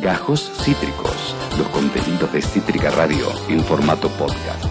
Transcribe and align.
Gajos 0.00 0.50
Cítricos, 0.62 1.34
los 1.58 1.68
contenidos 1.68 2.32
de 2.32 2.40
Cítrica 2.40 2.90
Radio 2.90 3.26
en 3.50 3.62
formato 3.62 4.08
podcast. 4.08 4.64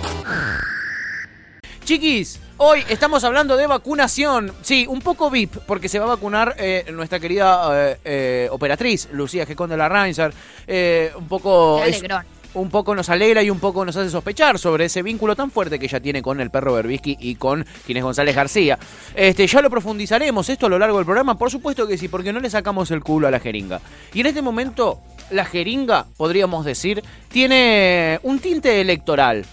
Chiquis, 1.85 2.39
hoy 2.57 2.83
estamos 2.89 3.23
hablando 3.23 3.55
de 3.55 3.67
vacunación. 3.67 4.51
Sí, 4.63 4.87
un 4.89 5.01
poco 5.01 5.29
VIP, 5.29 5.57
porque 5.67 5.87
se 5.87 5.99
va 5.99 6.05
a 6.05 6.09
vacunar 6.09 6.55
eh, 6.57 6.85
nuestra 6.93 7.19
querida 7.19 7.91
eh, 7.91 7.97
eh, 8.05 8.47
operatriz, 8.51 9.07
Lucía 9.11 9.45
G. 9.45 9.67
de 9.67 9.77
la 9.77 11.13
un 11.15 11.27
poco. 11.27 11.77
Qué 11.77 11.89
alegrón. 11.89 12.25
un 12.55 12.69
poco 12.71 12.95
nos 12.95 13.09
alegra 13.09 13.43
y 13.43 13.51
un 13.51 13.59
poco 13.59 13.85
nos 13.85 13.95
hace 13.95 14.09
sospechar 14.09 14.57
sobre 14.57 14.85
ese 14.85 15.03
vínculo 15.03 15.35
tan 15.35 15.51
fuerte 15.51 15.77
que 15.77 15.85
ella 15.85 15.99
tiene 15.99 16.23
con 16.23 16.41
el 16.41 16.49
perro 16.49 16.73
Berbisky 16.73 17.17
y 17.19 17.35
con 17.35 17.65
Ginés 17.85 18.03
González 18.03 18.35
García. 18.35 18.79
Este, 19.13 19.45
ya 19.45 19.61
lo 19.61 19.69
profundizaremos 19.69 20.49
esto 20.49 20.65
a 20.65 20.69
lo 20.69 20.79
largo 20.79 20.97
del 20.97 21.05
programa, 21.05 21.37
por 21.37 21.51
supuesto 21.51 21.87
que 21.87 21.97
sí, 21.97 22.07
porque 22.07 22.33
no 22.33 22.39
le 22.39 22.49
sacamos 22.49 22.89
el 22.89 23.03
culo 23.03 23.27
a 23.27 23.31
la 23.31 23.39
jeringa. 23.39 23.79
Y 24.13 24.21
en 24.21 24.25
este 24.25 24.41
momento, 24.41 25.01
la 25.29 25.45
jeringa, 25.45 26.05
podríamos 26.17 26.65
decir, 26.65 27.03
tiene 27.29 28.19
un 28.23 28.39
tinte 28.39 28.81
electoral. 28.81 29.45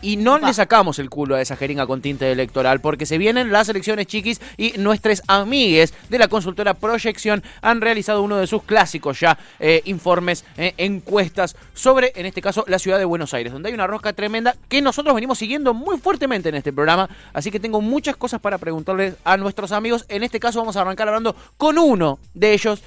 Y 0.00 0.16
no 0.16 0.38
le 0.38 0.54
sacamos 0.54 1.00
el 1.00 1.10
culo 1.10 1.34
a 1.34 1.40
esa 1.40 1.56
jeringa 1.56 1.88
con 1.88 2.00
tinte 2.00 2.30
electoral, 2.30 2.80
porque 2.80 3.04
se 3.04 3.18
vienen 3.18 3.50
las 3.50 3.68
elecciones 3.68 4.06
chiquis 4.06 4.40
y 4.56 4.74
nuestras 4.78 5.22
amigues 5.26 5.92
de 6.08 6.20
la 6.20 6.28
consultora 6.28 6.74
Proyección 6.74 7.42
han 7.62 7.80
realizado 7.80 8.22
uno 8.22 8.36
de 8.36 8.46
sus 8.46 8.62
clásicos 8.62 9.18
ya 9.18 9.36
eh, 9.58 9.82
informes, 9.86 10.44
eh, 10.56 10.72
encuestas 10.76 11.56
sobre, 11.74 12.12
en 12.14 12.26
este 12.26 12.40
caso, 12.40 12.64
la 12.68 12.78
ciudad 12.78 12.98
de 12.98 13.04
Buenos 13.04 13.34
Aires, 13.34 13.52
donde 13.52 13.70
hay 13.70 13.74
una 13.74 13.88
rosca 13.88 14.12
tremenda 14.12 14.54
que 14.68 14.80
nosotros 14.80 15.16
venimos 15.16 15.38
siguiendo 15.38 15.74
muy 15.74 15.98
fuertemente 15.98 16.48
en 16.48 16.54
este 16.54 16.72
programa. 16.72 17.10
Así 17.32 17.50
que 17.50 17.58
tengo 17.58 17.80
muchas 17.80 18.16
cosas 18.16 18.40
para 18.40 18.58
preguntarles 18.58 19.16
a 19.24 19.36
nuestros 19.36 19.72
amigos. 19.72 20.04
En 20.08 20.22
este 20.22 20.38
caso 20.38 20.60
vamos 20.60 20.76
a 20.76 20.82
arrancar 20.82 21.08
hablando 21.08 21.34
con 21.56 21.76
uno 21.76 22.20
de 22.34 22.52
ellos. 22.52 22.84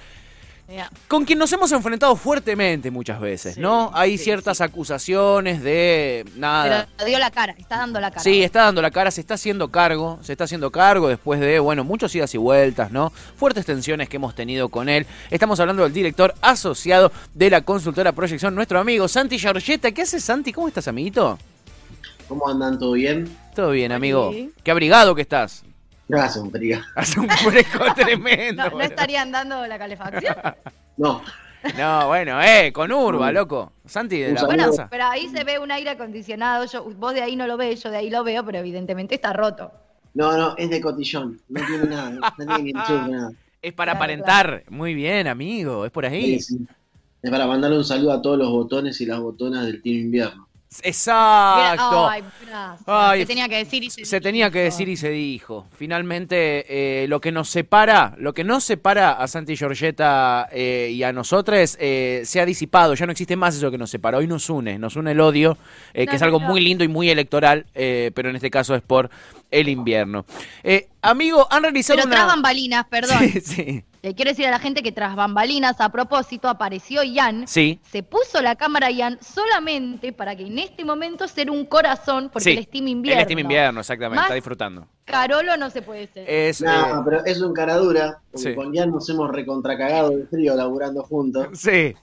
Con 1.08 1.26
quien 1.26 1.40
nos 1.40 1.52
hemos 1.52 1.72
enfrentado 1.72 2.16
fuertemente 2.16 2.92
muchas 2.92 3.20
veces, 3.20 3.56
Sí, 3.56 3.62
¿no? 3.62 3.92
Hay 3.94 4.18
sí, 4.18 4.26
ciertas 4.26 4.62
acusaciones 4.62 5.62
de 5.64 6.26
nada. 6.36 6.88
Pero 6.98 7.10
dio 7.10 7.20
la 7.20 7.32
cara, 7.32 7.56
está 7.58 7.78
dando 7.78 8.00
la 8.00 8.12
cara. 8.12 8.22
Sí, 8.22 8.44
está 8.44 8.64
dando 8.64 8.82
la 8.82 8.92
cara, 8.92 9.12
se 9.12 9.22
está 9.22 9.34
haciendo 9.34 9.70
cargo, 9.70 10.20
se 10.22 10.34
está 10.34 10.44
haciendo 10.44 10.72
cargo 10.72 11.08
después 11.08 11.40
de, 11.40 11.60
bueno, 11.60 11.84
muchos 11.84 12.14
idas 12.16 12.34
y 12.36 12.38
vueltas, 12.38 12.92
¿no? 12.92 13.12
Fuertes 13.36 13.66
tensiones 13.66 14.10
que 14.10 14.18
hemos 14.18 14.36
tenido 14.36 14.70
con 14.70 14.90
él. 14.90 15.06
Estamos 15.32 15.60
hablando 15.60 15.84
del 15.84 15.94
director 15.94 16.34
asociado 16.42 17.12
de 17.34 17.50
la 17.50 17.62
consultora 17.62 18.12
Proyección, 18.12 18.54
nuestro 18.56 18.80
amigo 18.80 19.08
Santi 19.08 19.38
Giorgetta. 19.40 19.92
¿Qué 19.92 20.04
haces, 20.04 20.24
Santi? 20.24 20.54
¿Cómo 20.54 20.68
estás, 20.68 20.88
amiguito? 20.88 21.38
¿Cómo 22.28 22.48
andan? 22.48 22.78
¿Todo 22.78 22.94
bien? 22.94 23.36
Todo 23.56 23.72
bien, 23.72 23.92
amigo. 23.92 24.32
Sí. 24.32 24.52
Qué 24.64 24.72
abrigado 24.72 25.16
que 25.16 25.24
estás. 25.24 25.64
Gracias, 26.18 26.38
Montería. 26.44 26.84
Hace 26.96 27.20
un 27.20 27.30
fresco 27.30 27.86
tremendo. 27.96 28.64
No, 28.70 28.78
¿no 28.78 28.82
estarían 28.82 29.32
dando 29.32 29.66
la 29.68 29.78
calefacción? 29.78 30.36
No, 30.98 31.22
No, 31.78 32.08
bueno, 32.08 32.42
eh, 32.42 32.72
con 32.74 32.92
Urba, 32.92 33.32
loco. 33.32 33.74
Santi 33.86 34.18
de 34.20 34.30
Un 34.30 34.36
la. 34.36 34.44
Bueno, 34.46 34.72
pero 34.90 35.06
ahí 35.06 35.28
se 35.30 35.44
ve 35.44 35.60
un 35.60 35.72
aire 35.72 35.92
acondicionado. 35.92 36.66
Yo, 36.66 36.84
vos 36.96 37.14
de 37.14 37.22
ahí 37.22 37.36
no 37.36 37.48
lo 37.48 37.58
ves, 37.58 37.84
yo 37.84 37.92
de 37.92 37.98
ahí 37.98 38.10
lo 38.10 38.24
veo, 38.24 38.44
pero 38.46 38.58
evidentemente 38.60 39.16
está 39.16 39.34
roto. 39.34 39.72
no, 40.14 40.36
no, 40.38 40.56
es 40.58 40.70
de 40.70 40.82
cotillón. 40.82 41.40
No 41.50 41.66
tiene 41.66 41.86
nada, 41.86 42.10
no 42.12 42.56
tiene 42.58 42.74
nada. 42.74 43.32
Es 43.62 43.74
para 43.74 43.92
Claro, 43.92 43.98
aparentar. 43.98 44.64
Muy 44.70 44.94
bien, 44.94 45.28
amigo. 45.28 45.86
Es 45.86 45.92
por 45.92 46.06
ahí. 46.06 46.40
Sí, 46.40 46.58
sí. 46.58 46.68
Es 47.22 47.30
para 47.30 47.46
mandarle 47.46 47.78
un 47.78 47.84
saludo 47.86 48.14
a 48.14 48.22
todos 48.22 48.38
los 48.38 48.50
botones 48.50 49.00
y 49.02 49.06
las 49.06 49.20
botonas 49.20 49.66
del 49.66 49.82
Team 49.82 49.98
Invierno. 50.06 50.49
Exacto. 50.84 52.08
Ay, 52.10 52.24
gracias. 52.46 52.84
Ay, 52.86 53.20
Se 53.22 53.26
tenía 53.26 53.50
que 53.50 53.58
decir 53.58 53.84
y 53.84 53.90
se, 53.90 54.06
Se 54.06 54.16
dijo. 54.18 54.24
tenía 54.24 54.52
que 54.52 54.60
decir 54.60 54.88
y 54.90 54.98
se 54.98 55.10
dijo. 55.10 55.68
Finalmente, 55.76 57.04
eh, 57.04 57.08
lo 57.08 57.20
que 57.22 57.32
nos 57.32 57.50
separa, 57.50 58.14
lo 58.18 58.34
que 58.34 58.44
nos 58.44 58.64
separa 58.64 59.12
a 59.14 59.28
Santi 59.28 59.56
Giorgetta 59.56 60.48
eh, 60.52 60.92
y 60.94 61.04
a 61.04 61.12
nosotros 61.12 61.76
eh, 61.80 62.22
se 62.26 62.40
ha 62.40 62.46
disipado. 62.46 62.94
Ya 62.94 63.06
no 63.06 63.12
existe 63.12 63.36
más 63.36 63.56
eso 63.56 63.72
que 63.72 63.78
nos 63.78 63.90
separa. 63.90 64.18
Hoy 64.20 64.28
nos 64.28 64.50
une, 64.50 64.78
nos 64.78 64.96
une 64.96 65.12
el 65.12 65.20
odio, 65.20 65.58
eh, 65.94 66.06
que 66.06 66.16
es 66.16 66.22
algo 66.22 66.40
muy 66.40 66.62
lindo 66.62 66.84
y 66.84 66.88
muy 66.88 67.10
electoral, 67.10 67.66
eh, 67.74 68.12
pero 68.14 68.30
en 68.30 68.36
este 68.36 68.52
caso 68.52 68.76
es 68.76 68.82
por 68.82 69.10
el 69.52 69.70
invierno. 69.70 70.26
Eh, 70.64 70.88
amigo, 71.02 71.48
han 71.50 71.64
realizado 71.64 71.98
Pero 71.98 72.08
una. 72.08 72.16
tras 72.16 72.28
bambalinas, 72.28 72.86
perdón. 72.90 73.18
Sí, 73.32 73.42
sí. 73.42 73.84
Le 74.02 74.16
quiero 74.16 74.32
decir 74.32 74.48
a 74.48 74.52
la 74.52 74.60
gente 74.60 74.82
que 74.82 74.94
tras 74.94 75.16
bambalinas, 75.16 75.82
a 75.82 75.90
propósito, 75.90 76.48
apareció 76.48 77.04
Ian. 77.04 77.48
Sí. 77.48 77.80
Se 77.92 78.02
puso 78.02 78.42
la 78.42 78.56
cámara 78.56 78.90
Ian 78.92 79.20
solamente 79.22 80.14
para 80.14 80.36
que 80.38 80.48
en 80.48 80.58
este 80.58 80.86
momento 80.86 81.28
ser 81.28 81.52
un 81.52 81.66
corazón, 81.66 82.30
porque 82.32 82.52
sí. 82.52 82.58
el 82.58 82.64
Steam 82.64 82.88
invierno. 82.88 83.20
El 83.20 83.26
Steam 83.26 83.40
invierno, 83.40 83.80
exactamente. 83.82 84.16
Más- 84.16 84.26
Está 84.26 84.36
disfrutando. 84.36 84.88
Carolo 85.04 85.58
no 85.58 85.70
se 85.70 85.82
puede 85.82 86.08
ser. 86.08 86.30
Es, 86.30 86.62
No, 86.62 86.72
eh, 86.72 87.02
pero 87.04 87.26
es 87.26 87.42
un 87.42 87.54
cara 87.54 87.76
dura, 87.76 88.22
porque 88.32 88.50
sí. 88.50 88.56
con 88.56 88.74
Jan 88.74 88.92
nos 88.92 89.10
hemos 89.10 89.30
recontracagado 89.32 90.12
de 90.12 90.26
frío 90.28 90.56
laburando 90.56 91.04
juntos. 91.04 91.48
sí. 91.54 91.94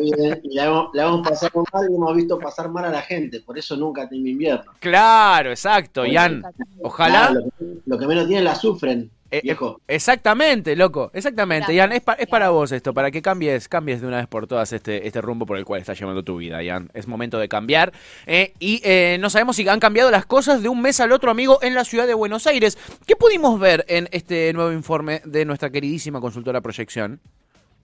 Bien, 0.00 0.40
y 0.44 0.54
la 0.54 0.64
hemos, 0.64 0.88
la 0.94 1.02
hemos 1.04 1.28
pasado 1.28 1.62
mal 1.72 1.86
y 1.90 1.94
hemos 1.94 2.16
visto 2.16 2.38
pasar 2.38 2.70
mal 2.70 2.86
a 2.86 2.90
la 2.90 3.02
gente. 3.02 3.40
Por 3.40 3.58
eso 3.58 3.76
nunca 3.76 4.08
Team 4.08 4.26
Invierno. 4.26 4.72
Claro, 4.78 5.50
exacto, 5.50 6.06
Ian. 6.06 6.42
Ojalá. 6.82 7.28
Claro, 7.28 7.40
lo, 7.40 7.50
que, 7.50 7.80
lo 7.84 7.98
que 7.98 8.06
menos 8.06 8.26
tienen 8.26 8.44
la 8.44 8.54
sufren, 8.54 9.10
Eh, 9.32 9.40
viejo. 9.42 9.80
eh, 9.86 9.94
exactamente, 9.94 10.74
loco, 10.76 11.10
exactamente. 11.14 11.72
Gracias. 11.72 11.76
Ian, 11.76 11.92
es, 11.92 12.00
pa- 12.02 12.14
es 12.14 12.26
para 12.26 12.50
vos 12.50 12.72
esto, 12.72 12.92
para 12.92 13.10
que 13.10 13.22
cambies, 13.22 13.68
cambies 13.68 14.00
de 14.00 14.06
una 14.08 14.16
vez 14.16 14.26
por 14.26 14.46
todas 14.46 14.72
este, 14.72 15.06
este 15.06 15.20
rumbo 15.20 15.46
por 15.46 15.56
el 15.56 15.64
cual 15.64 15.80
estás 15.80 15.98
llevando 15.98 16.22
tu 16.22 16.36
vida, 16.38 16.62
Ian. 16.62 16.90
Es 16.94 17.06
momento 17.06 17.38
de 17.38 17.48
cambiar. 17.48 17.92
eh, 18.26 18.52
y 18.58 18.80
eh, 18.84 19.18
no 19.20 19.30
sabemos 19.30 19.56
si 19.56 19.68
han 19.68 19.78
cambiado 19.80 20.10
las 20.10 20.26
cosas 20.26 20.62
de 20.62 20.68
un 20.68 20.82
mes 20.82 20.98
al 21.00 21.12
otro, 21.12 21.30
amigo, 21.30 21.58
en 21.62 21.74
la 21.74 21.84
ciudad 21.84 22.06
de 22.06 22.14
Buenos 22.14 22.46
Aires. 22.46 22.76
¿Qué 23.06 23.14
pudimos 23.16 23.60
ver 23.60 23.84
en 23.88 24.08
este 24.10 24.52
nuevo 24.52 24.72
informe 24.72 25.22
de 25.24 25.44
nuestra 25.44 25.70
queridísima 25.70 26.20
consultora 26.20 26.60
Proyección? 26.60 27.20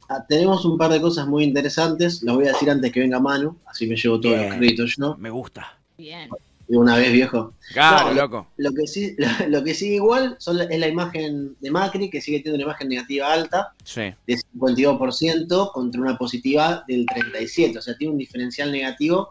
Ah, 0.08 0.24
tenemos 0.28 0.64
un 0.64 0.78
par 0.78 0.90
de 0.90 1.00
cosas 1.00 1.26
muy 1.26 1.42
interesantes. 1.44 2.22
Las 2.22 2.36
voy 2.36 2.46
a 2.46 2.52
decir 2.52 2.70
antes 2.70 2.92
que 2.92 3.00
venga 3.00 3.18
Manu, 3.18 3.56
así 3.66 3.86
me 3.86 3.96
llevo 3.96 4.20
todos 4.20 4.36
Bien. 4.36 4.48
los 4.48 4.58
créditos 4.58 4.96
yo. 4.98 5.16
Me 5.18 5.30
gusta. 5.30 5.78
Bien. 5.98 6.28
De 6.68 6.76
una 6.76 6.96
vez, 6.96 7.12
viejo. 7.12 7.52
Claro, 7.72 8.08
No, 8.08 8.14
loco. 8.22 8.48
Lo 8.56 8.72
que 8.72 8.86
sí, 8.88 9.14
lo 9.48 9.62
que 9.62 9.72
sigue 9.74 9.94
igual 9.96 10.34
son 10.40 10.60
es 10.60 10.78
la 10.80 10.88
imagen 10.88 11.56
de 11.60 11.70
Macri, 11.70 12.10
que 12.10 12.20
sigue 12.20 12.38
teniendo 12.40 12.56
una 12.64 12.72
imagen 12.72 12.88
negativa 12.88 13.32
alta, 13.32 13.72
Sí. 13.84 14.12
de 14.26 14.36
52% 14.54 15.70
contra 15.72 16.00
una 16.00 16.18
positiva 16.18 16.84
del 16.88 17.06
37%. 17.06 17.78
O 17.78 17.82
sea, 17.82 17.96
tiene 17.96 18.12
un 18.12 18.18
diferencial 18.18 18.72
negativo 18.72 19.30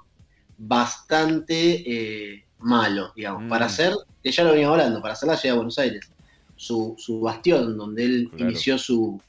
bastante 0.58 1.84
eh, 1.86 2.44
malo, 2.60 3.12
digamos, 3.16 3.44
Mm. 3.44 3.50
para 3.50 3.66
hacer, 3.66 3.94
que 4.24 4.32
ya 4.32 4.44
lo 4.44 4.52
veníamos 4.52 4.78
hablando, 4.80 5.02
para 5.02 5.14
hacer 5.14 5.28
la 5.28 5.38
ciudad 5.38 5.54
de 5.56 5.58
Buenos 5.58 5.78
Aires, 5.78 6.10
su, 6.56 6.96
su 6.98 7.20
bastión 7.20 7.78
donde 7.78 8.06
él 8.06 8.30
Claro. 8.32 8.52
inició 8.52 8.78
su, 8.78 9.22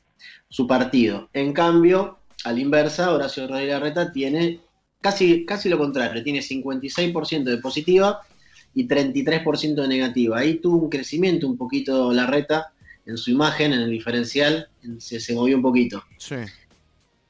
su 0.49 0.67
partido. 0.67 1.28
En 1.33 1.53
cambio, 1.53 2.19
a 2.44 2.53
la 2.53 2.61
inversa, 2.61 3.12
Horacio 3.12 3.49
Rodríguez 3.49 3.75
Larreta 3.75 4.12
tiene 4.12 4.61
casi, 5.11 5.44
casi 5.47 5.69
lo 5.69 5.78
contrario, 5.78 6.22
tiene 6.25 6.41
56% 6.41 7.44
de 7.44 7.59
positiva 7.59 8.21
y 8.75 8.89
33% 8.89 9.75
de 9.83 9.89
negativa. 9.89 10.39
Ahí 10.39 10.56
tuvo 10.59 10.78
un 10.84 10.91
crecimiento 10.91 11.47
un 11.47 11.56
poquito 11.56 12.12
Larreta 12.12 12.72
en 13.06 13.17
su 13.17 13.31
imagen, 13.31 13.72
en 13.72 13.81
el 13.83 13.91
diferencial, 13.91 14.69
en- 14.83 15.00
se, 15.00 15.21
se 15.21 15.33
movió 15.34 15.56
un 15.56 15.62
poquito. 15.62 16.03
Sí. 16.19 16.34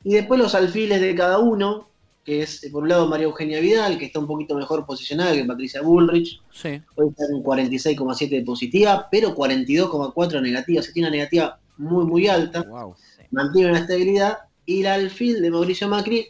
Y 0.05 0.15
después 0.15 0.41
los 0.41 0.55
alfiles 0.55 1.01
de 1.03 1.15
cada 1.15 1.39
uno, 1.39 1.91
que 2.25 2.43
es 2.43 2.67
por 2.73 2.83
un 2.85 2.89
lado 2.89 3.07
María 3.09 3.27
Eugenia 3.27 3.61
Vidal, 3.61 3.99
que 3.99 4.07
está 4.07 4.19
un 4.21 4.27
poquito 4.27 4.55
mejor 4.57 4.87
posicionada 4.87 5.35
que 5.35 5.45
Patricia 5.45 5.83
Bullrich, 5.83 6.41
Sí. 6.53 6.81
hoy 6.97 7.09
está 7.11 7.25
en 7.31 7.43
46,7 7.43 8.37
de 8.39 8.43
positiva, 8.43 9.09
pero 9.11 9.35
42,4 9.35 10.41
de 10.41 10.49
negativa, 10.49 10.81
o 10.81 10.83
sea, 10.83 10.93
tiene 10.95 11.09
una 11.09 11.17
negativa 11.19 11.59
muy, 11.77 12.05
muy 12.07 12.27
alta, 12.27 12.63
Wow. 12.63 12.95
mantiene 13.31 13.71
una 13.71 13.81
estabilidad, 13.81 14.39
y 14.65 14.81
el 14.81 14.87
alfil 14.87 15.43
de 15.43 15.51
Mauricio 15.51 15.87
Macri 15.89 16.27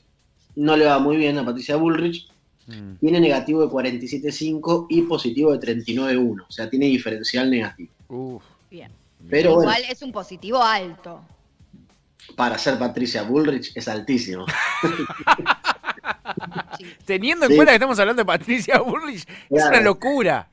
no 0.56 0.77
le 0.77 0.84
va 0.87 0.99
muy 0.99 1.17
bien 1.17 1.39
a 1.39 1.44
Patricia 1.44 1.77
Bullrich, 1.77 2.28
Mm. 2.67 2.97
tiene 2.99 3.21
negativo 3.21 3.62
de 3.62 3.69
47,5 3.69 4.87
y 4.91 5.03
positivo 5.03 5.53
de 5.53 5.61
39,1, 5.61 6.44
o 6.49 6.50
sea, 6.50 6.69
tiene 6.69 6.87
diferencial 6.87 7.49
negativo. 7.49 7.91
Uf. 8.09 8.43
Bien. 8.69 8.91
Pero 9.31 9.55
bueno, 9.55 9.71
Igual 9.71 9.84
es 9.89 10.03
un 10.03 10.11
positivo 10.11 10.61
alto. 10.62 11.21
para 12.34 12.59
ser 12.59 12.77
Patricia 12.77 13.22
Bullrich 13.22 13.71
es 13.77 13.87
altísimo. 13.87 14.47
Sí. 16.78 16.84
Teniendo 17.04 17.47
en 17.47 17.51
Sí. 17.53 17.57
cuenta 17.57 17.72
que 17.72 17.77
estamos 17.77 17.98
hablando 17.98 18.21
de 18.21 18.27
Patricia 18.27 18.78
Burlich, 18.81 19.27
es 19.51 19.65
una 19.65 19.81
locura. 19.81 20.48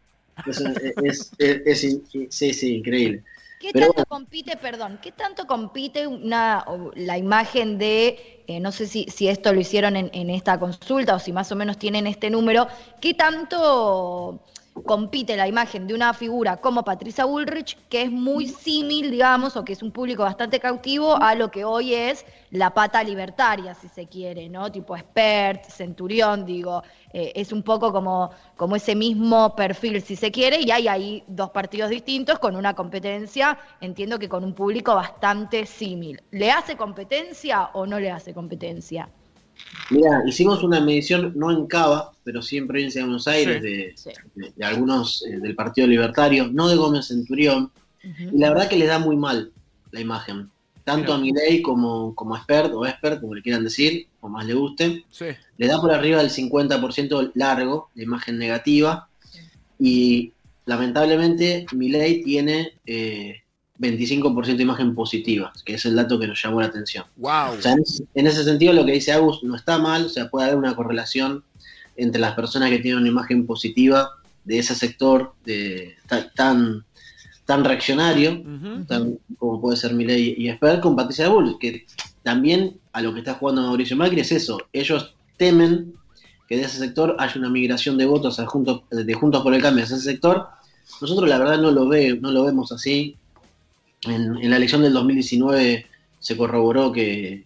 Es, 0.48 0.60
es- 0.62 1.31
es- 1.38 1.62
es 1.66 1.83
in- 1.83 2.04
sí, 2.30 2.54
sí, 2.54 2.75
increíble. 2.78 3.24
¿Qué 3.63 3.69
Pero 3.71 3.94
tanto 3.94 4.06
compite, 4.10 4.57
perdón, 4.57 5.00
qué 5.01 5.13
tanto 5.13 5.48
compite 5.48 6.06
una, 6.06 6.65
la 6.95 7.18
imagen 7.18 7.77
de, 7.77 8.44
eh, 8.45 8.60
no 8.60 8.74
sé 8.74 8.88
si, 8.88 9.06
si 9.06 9.30
esto 9.30 9.54
lo 9.54 9.62
hicieron 9.62 9.95
en, 9.95 10.12
en 10.13 10.30
esta 10.30 10.60
consulta 10.60 11.15
o 11.15 11.19
si 11.19 11.31
más 11.31 11.50
o 11.54 11.56
menos 11.56 11.77
tienen 11.77 12.06
este 12.06 12.30
número, 12.30 12.68
qué 13.00 13.13
tanto 13.13 14.42
compite 14.74 15.36
la 15.38 15.48
imagen 15.48 15.88
de 15.88 15.94
una 15.94 16.14
figura 16.14 16.58
como 16.58 16.84
Patricia 16.84 17.25
Bullrich, 17.25 17.78
que 17.90 18.02
es 18.04 18.12
muy 18.12 18.48
símil, 18.48 19.12
digamos, 19.12 19.56
o 19.56 19.64
que 19.64 19.74
es 19.74 19.84
un 19.84 19.92
público 19.92 20.24
bastante 20.24 20.60
cautivo 20.60 21.16
a 21.22 21.36
lo 21.36 21.52
que 21.52 21.64
hoy 21.64 21.94
es 21.94 22.25
la 22.50 22.74
pata 22.74 23.04
libertaria, 23.04 23.74
si 23.75 23.88
se 23.88 24.08
quiere, 24.08 24.50
¿no? 24.50 24.72
Tipo 24.72 24.96
expert, 24.96 25.66
centurión, 25.66 26.46
digo, 26.46 26.84
eh, 27.14 27.31
es 27.36 27.52
un 27.52 27.64
poco 27.64 27.92
como, 27.92 28.31
como 28.58 28.75
ese 28.75 28.96
mismo 28.96 29.56
perfil, 29.56 30.02
si 30.02 30.16
se 30.16 30.31
quiere, 30.31 30.60
y 30.62 30.72
hay 30.72 30.88
ahí 30.88 31.24
dos 31.28 31.52
partidos 31.52 31.90
distintos 31.90 32.40
con 32.40 32.56
una 32.56 32.74
competencia, 32.74 33.58
entiendo 33.80 34.19
que 34.19 34.30
con 34.30 34.44
un 34.44 34.54
público 34.54 34.96
bastante 34.96 35.66
símil. 35.66 36.22
¿Le 36.31 36.52
hace 36.52 36.76
competencia 36.76 37.69
o 37.74 37.86
no 37.86 38.00
le 38.00 38.12
hace 38.12 38.34
competencia? 38.34 39.10
Mira, 39.90 40.24
hicimos 40.26 40.64
una 40.64 40.80
medición 40.80 41.34
no 41.36 41.52
en 41.52 41.68
Cava, 41.68 42.14
pero 42.24 42.42
sí 42.42 42.58
en 42.58 42.68
Provincia 42.68 43.02
de 43.02 43.06
Buenos 43.06 43.28
Aires, 43.28 43.62
de, 43.62 43.96
algunos 44.64 45.24
eh, 45.28 45.40
del 45.40 45.56
Partido 45.56 45.88
Libertario, 45.88 46.48
no 46.48 46.68
de 46.68 46.76
Gómez 46.76 47.08
Centurión, 47.08 47.72
y 48.04 48.38
la 48.38 48.50
verdad 48.50 48.70
que 48.70 48.76
le 48.76 48.86
da 48.86 49.00
muy 49.00 49.16
mal 49.16 49.52
la 49.92 50.00
imagen. 50.00 50.50
Tanto 50.84 51.14
a 51.14 51.18
Milei 51.18 51.62
como, 51.62 52.14
como 52.14 52.36
a 52.36 52.40
Expert, 52.40 52.74
o 52.74 52.86
Expert, 52.86 53.22
como 53.22 53.36
le 53.36 53.42
quieran 53.42 53.64
decir, 53.64 54.08
o 54.20 54.28
más 54.28 54.46
le 54.46 54.54
guste, 54.54 55.06
le 55.58 55.68
da 55.68 55.80
por 55.80 55.92
arriba 55.92 56.18
del 56.18 56.30
50% 56.30 57.32
largo 57.36 57.90
de 57.96 58.04
imagen 58.04 58.38
negativa, 58.38 59.08
y 59.80 60.34
lamentablemente 60.66 61.66
Milei 61.74 62.24
tiene 62.24 62.74
eh, 62.86 63.43
25% 63.83 64.56
de 64.56 64.63
imagen 64.63 64.95
positiva, 64.95 65.51
que 65.65 65.75
es 65.75 65.85
el 65.85 65.95
dato 65.95 66.19
que 66.19 66.27
nos 66.27 66.41
llamó 66.41 66.62
la 66.62 66.68
atención. 66.68 67.06
Wow. 67.18 67.57
en, 68.15 68.27
ese, 68.27 68.44
sentido 68.44 68.74
lo 68.74 68.85
que 68.85 68.94
dice 68.94 69.12
Agus 69.12 69.44
no 69.44 69.56
está 69.56 69.77
mal, 69.77 70.06
o 70.06 70.09
sea, 70.09 70.30
puede 70.30 70.45
haber 70.47 70.57
una 70.57 70.75
correlación 70.75 71.44
entre 71.95 72.19
las 72.21 72.33
personas 72.33 72.69
que 72.69 72.80
tienen 72.80 73.01
una 73.01 73.09
imagen 73.09 73.45
positiva 73.45 74.09
de 74.45 74.59
ese 74.59 74.75
sector 74.75 75.33
de, 75.45 75.95
tan, 76.35 76.83
tan 77.45 77.63
reaccionario, 77.63 78.41
como 79.38 79.62
puede 79.62 79.77
ser 79.77 79.94
Milei 79.94 80.35
y 80.38 80.50
Esper, 80.50 80.80
con 80.80 80.95
Patricia 80.95 81.30
Bull, 81.30 81.57
que 81.59 81.85
también 82.24 82.80
a 82.94 83.01
lo 83.01 83.13
que 83.13 83.19
está 83.19 83.35
jugando 83.35 83.62
Mauricio 83.62 83.97
Macri 83.97 84.21
es 84.21 84.31
eso, 84.31 84.59
ellos 84.71 85.15
temen 85.38 85.94
que 86.47 86.57
de 86.57 86.63
ese 86.63 86.77
sector 86.77 87.15
haya 87.19 87.33
una 87.38 87.50
migración 87.50 87.97
de 87.97 88.06
votos 88.06 88.38
de 88.38 88.45
Juntos 88.45 89.44
por 89.44 89.53
el 89.53 89.62
Cambio 89.62 89.83
hacia 89.83 89.95
ese 89.95 90.12
sector. 90.12 90.47
Nosotros 91.01 91.27
la 91.30 91.38
verdad 91.38 91.57
no 91.59 91.71
lo, 91.71 91.88
ve, 91.88 92.18
no 92.19 92.31
lo 92.31 92.44
vemos 92.44 92.71
así, 92.71 93.18
en, 94.06 94.50
la 94.50 94.58
elección 94.58 94.82
del 94.82 94.94
2019 94.94 95.86
se 96.20 96.38
corroboró 96.38 96.92
que, 96.92 97.46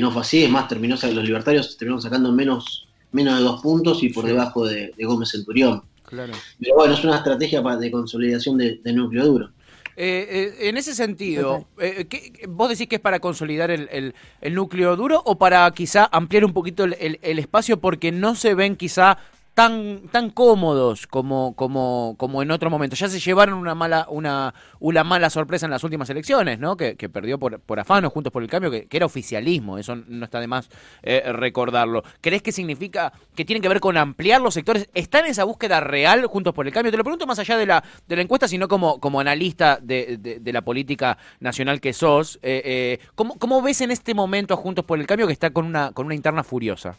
no 0.00 0.10
fue 0.10 0.22
así, 0.22 0.44
es 0.44 0.50
más, 0.50 0.68
terminó, 0.68 0.96
los 0.96 1.24
libertarios 1.24 1.76
terminaron 1.76 2.02
sacando 2.02 2.32
menos, 2.32 2.88
menos 3.12 3.38
de 3.38 3.44
dos 3.44 3.62
puntos 3.62 4.02
y 4.02 4.10
por 4.10 4.24
debajo 4.24 4.66
de, 4.66 4.92
Gómez 4.98 5.30
Centurión. 5.30 5.82
Claro. 6.04 6.34
Pero 6.60 6.74
bueno, 6.74 6.94
es 6.94 7.04
una 7.04 7.16
estrategia 7.16 7.62
de 7.62 7.90
consolidación 7.90 8.58
de, 8.58 8.80
núcleo 8.92 9.24
duro. 9.24 9.50
Eh, 9.94 10.54
eh, 10.60 10.68
en 10.68 10.78
ese 10.78 10.94
sentido, 10.94 11.66
eh, 11.78 12.06
¿vos 12.48 12.70
decís 12.70 12.88
que 12.88 12.96
es 12.96 13.00
para 13.00 13.20
consolidar 13.20 13.70
el, 13.70 14.14
núcleo 14.50 14.96
duro 14.96 15.22
o 15.24 15.36
para 15.36 15.70
quizá 15.72 16.08
ampliar 16.10 16.44
un 16.44 16.52
poquito 16.52 16.84
el, 16.84 17.18
espacio 17.22 17.78
porque 17.78 18.10
no 18.10 18.34
se 18.34 18.54
ven 18.54 18.76
quizá 18.76 19.18
tan, 19.54 20.08
tan 20.08 20.30
cómodos 20.30 21.06
como, 21.06 21.54
como, 21.54 22.14
como 22.18 22.42
en 22.42 22.50
otro 22.50 22.70
momento. 22.70 22.96
Ya 22.96 23.08
se 23.08 23.20
llevaron 23.20 23.58
una 23.58 23.74
mala, 23.74 24.06
una, 24.08 24.54
una 24.80 25.04
mala 25.04 25.30
sorpresa 25.30 25.66
en 25.66 25.70
las 25.70 25.84
últimas 25.84 26.08
elecciones, 26.10 26.58
¿no? 26.58 26.76
Que, 26.76 26.94
perdió 27.12 27.38
por, 27.38 27.60
por 27.60 27.78
afano, 27.78 28.08
juntos 28.10 28.32
por 28.32 28.42
el 28.42 28.48
cambio, 28.48 28.70
que, 28.70 28.88
era 28.90 29.06
oficialismo, 29.06 29.78
eso 29.78 29.96
no 29.96 30.24
está 30.24 30.40
de 30.40 30.46
más 30.46 30.70
eh, 31.02 31.32
recordarlo. 31.32 32.02
¿Crees 32.20 32.42
que 32.42 32.52
significa 32.52 33.12
que 33.34 33.44
tiene 33.44 33.60
que 33.60 33.68
ver 33.68 33.80
con 33.80 33.96
ampliar 33.96 34.40
los 34.40 34.54
sectores? 34.54 34.88
¿Está 34.94 35.20
en 35.20 35.26
esa 35.26 35.44
búsqueda 35.44 35.80
real 35.80 36.24
juntos 36.26 36.54
por 36.54 36.66
el 36.66 36.72
cambio? 36.72 36.90
Te 36.90 36.96
lo 36.96 37.04
pregunto 37.04 37.26
más 37.26 37.38
allá 37.38 37.56
de 37.56 37.66
la, 37.66 37.84
de 38.06 38.16
la 38.16 38.22
encuesta, 38.22 38.48
sino 38.48 38.68
como, 38.68 39.00
como 39.00 39.20
analista 39.20 39.78
de, 39.82 40.18
de, 40.18 40.52
la 40.52 40.62
política 40.62 41.18
nacional 41.40 41.80
que 41.80 41.92
sos. 41.92 42.38
Eh, 42.42 42.62
eh, 42.64 43.06
¿cómo, 43.14 43.38
¿Cómo 43.38 43.62
ves 43.62 43.80
en 43.80 43.90
este 43.90 44.14
momento 44.14 44.54
a 44.54 44.56
Juntos 44.56 44.84
por 44.84 44.98
el 44.98 45.06
Cambio 45.06 45.26
que 45.26 45.32
está 45.32 45.50
con 45.50 45.66
una, 45.66 45.92
con 45.92 46.06
una 46.06 46.14
interna 46.14 46.44
furiosa? 46.44 46.96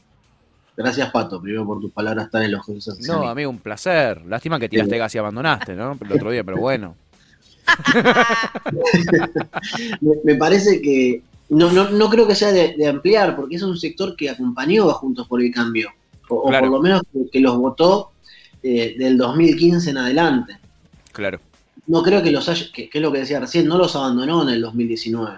Gracias, 0.76 1.12
Pato, 1.12 1.40
primero 1.40 1.66
por 1.66 1.80
tus 1.80 1.92
palabras 1.92 2.32
tan 2.32 2.44
elogiosas. 2.44 3.00
No, 3.02 3.28
amigo, 3.28 3.50
un 3.50 3.60
placer. 3.60 4.26
Lástima 4.26 4.60
que 4.60 4.70
tiraste 4.70 4.98
gas 4.98 5.14
y 5.14 5.20
abandonaste, 5.20 5.76
¿no? 5.76 5.98
El 6.04 6.12
otro 6.12 6.32
día, 6.32 6.44
pero 6.44 6.58
bueno. 6.58 6.96
me, 10.24 10.36
parece 10.36 10.82
que 10.82 11.22
no, 11.50 11.72
no, 11.72 11.92
no 11.92 12.10
creo 12.10 12.28
que 12.28 12.36
sea 12.36 12.52
de, 12.52 12.88
ampliar, 12.88 13.36
porque 13.36 13.56
es 13.56 13.62
un 13.62 13.78
sector 13.78 14.16
que 14.16 14.30
acompañó 14.30 14.90
a 14.90 14.96
Juntos 14.96 15.28
por 15.28 15.42
el 15.42 15.54
Cambio, 15.54 15.92
o, 16.28 16.50
por 16.50 16.68
lo 16.68 16.82
menos 16.82 17.04
que, 17.32 17.40
los 17.40 17.58
votó 17.58 18.12
eh, 18.64 18.96
del 18.98 19.18
2015 19.18 19.92
en 19.92 19.98
adelante. 19.98 20.58
Claro. 21.12 21.40
No 21.86 22.02
creo 22.02 22.24
que 22.24 22.32
los 22.32 22.50
haya, 22.50 22.66
que, 22.74 22.90
es 22.92 23.02
lo 23.02 23.12
que 23.12 23.20
decía 23.20 23.40
recién, 23.40 23.68
no 23.68 23.78
los 23.78 23.96
abandonó 23.96 24.42
en 24.42 24.50
el 24.50 24.62
2019. 24.62 25.38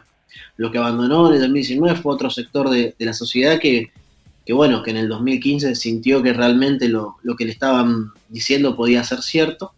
Lo 0.58 0.72
que 0.72 0.78
abandonó 0.78 1.28
en 1.28 1.36
el 1.36 1.42
2019 1.42 2.00
fue 2.00 2.14
otro 2.14 2.30
sector 2.30 2.70
de 2.70 2.96
la 3.00 3.14
sociedad 3.14 3.60
que, 3.60 3.92
que 4.46 4.54
bueno, 4.54 4.84
que 4.84 4.92
en 4.92 4.98
el 4.98 5.10
2015 5.10 5.76
sintió 5.76 6.22
que 6.22 6.34
realmente 6.34 6.88
lo, 6.88 7.18
que 7.38 7.46
le 7.46 7.52
estaban 7.52 8.12
diciendo 8.30 8.76
podía 8.76 9.04
ser 9.04 9.22
cierto, 9.22 9.74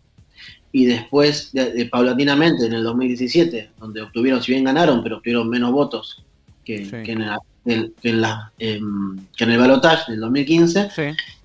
y 0.71 0.85
después, 0.85 1.51
de, 1.53 1.87
paulatinamente, 1.89 2.65
en 2.65 2.73
el 2.73 2.83
2017, 2.83 3.71
donde 3.79 4.01
obtuvieron, 4.01 4.43
si 4.43 4.51
bien 4.51 4.65
ganaron, 4.65 5.01
pero 5.01 5.17
obtuvieron 5.17 5.49
menos 5.49 5.71
votos 5.71 6.23
que, 6.65 6.75
en, 6.75 7.21
el, 7.21 7.93
que, 8.01 8.09
en, 8.09 8.21
la, 8.21 8.51
em, 8.59 9.17
que 9.35 9.45
en 9.45 9.51
el 9.51 9.57
balotaje 9.57 10.11
del 10.11 10.21
2015, 10.21 10.89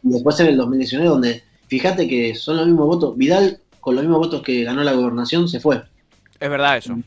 y 0.03 0.09
después 0.11 0.41
en 0.41 0.49
el 0.49 0.57
2019, 0.57 1.09
donde 1.09 1.43
fíjate 1.69 2.09
que 2.09 2.35
son 2.35 2.57
los 2.57 2.67
mismos 2.67 2.87
votos, 2.87 3.17
Vidal 3.17 3.61
con 3.81 3.95
los 3.95 4.05
mismos 4.05 4.19
votos 4.19 4.43
que 4.43 4.65
ganó 4.65 4.83
la 4.83 4.93
gobernación 4.93 5.49
se 5.49 5.61
fue. 5.61 5.83
Es 6.39 6.51
verdad 6.51 6.77
eso. 6.77 6.99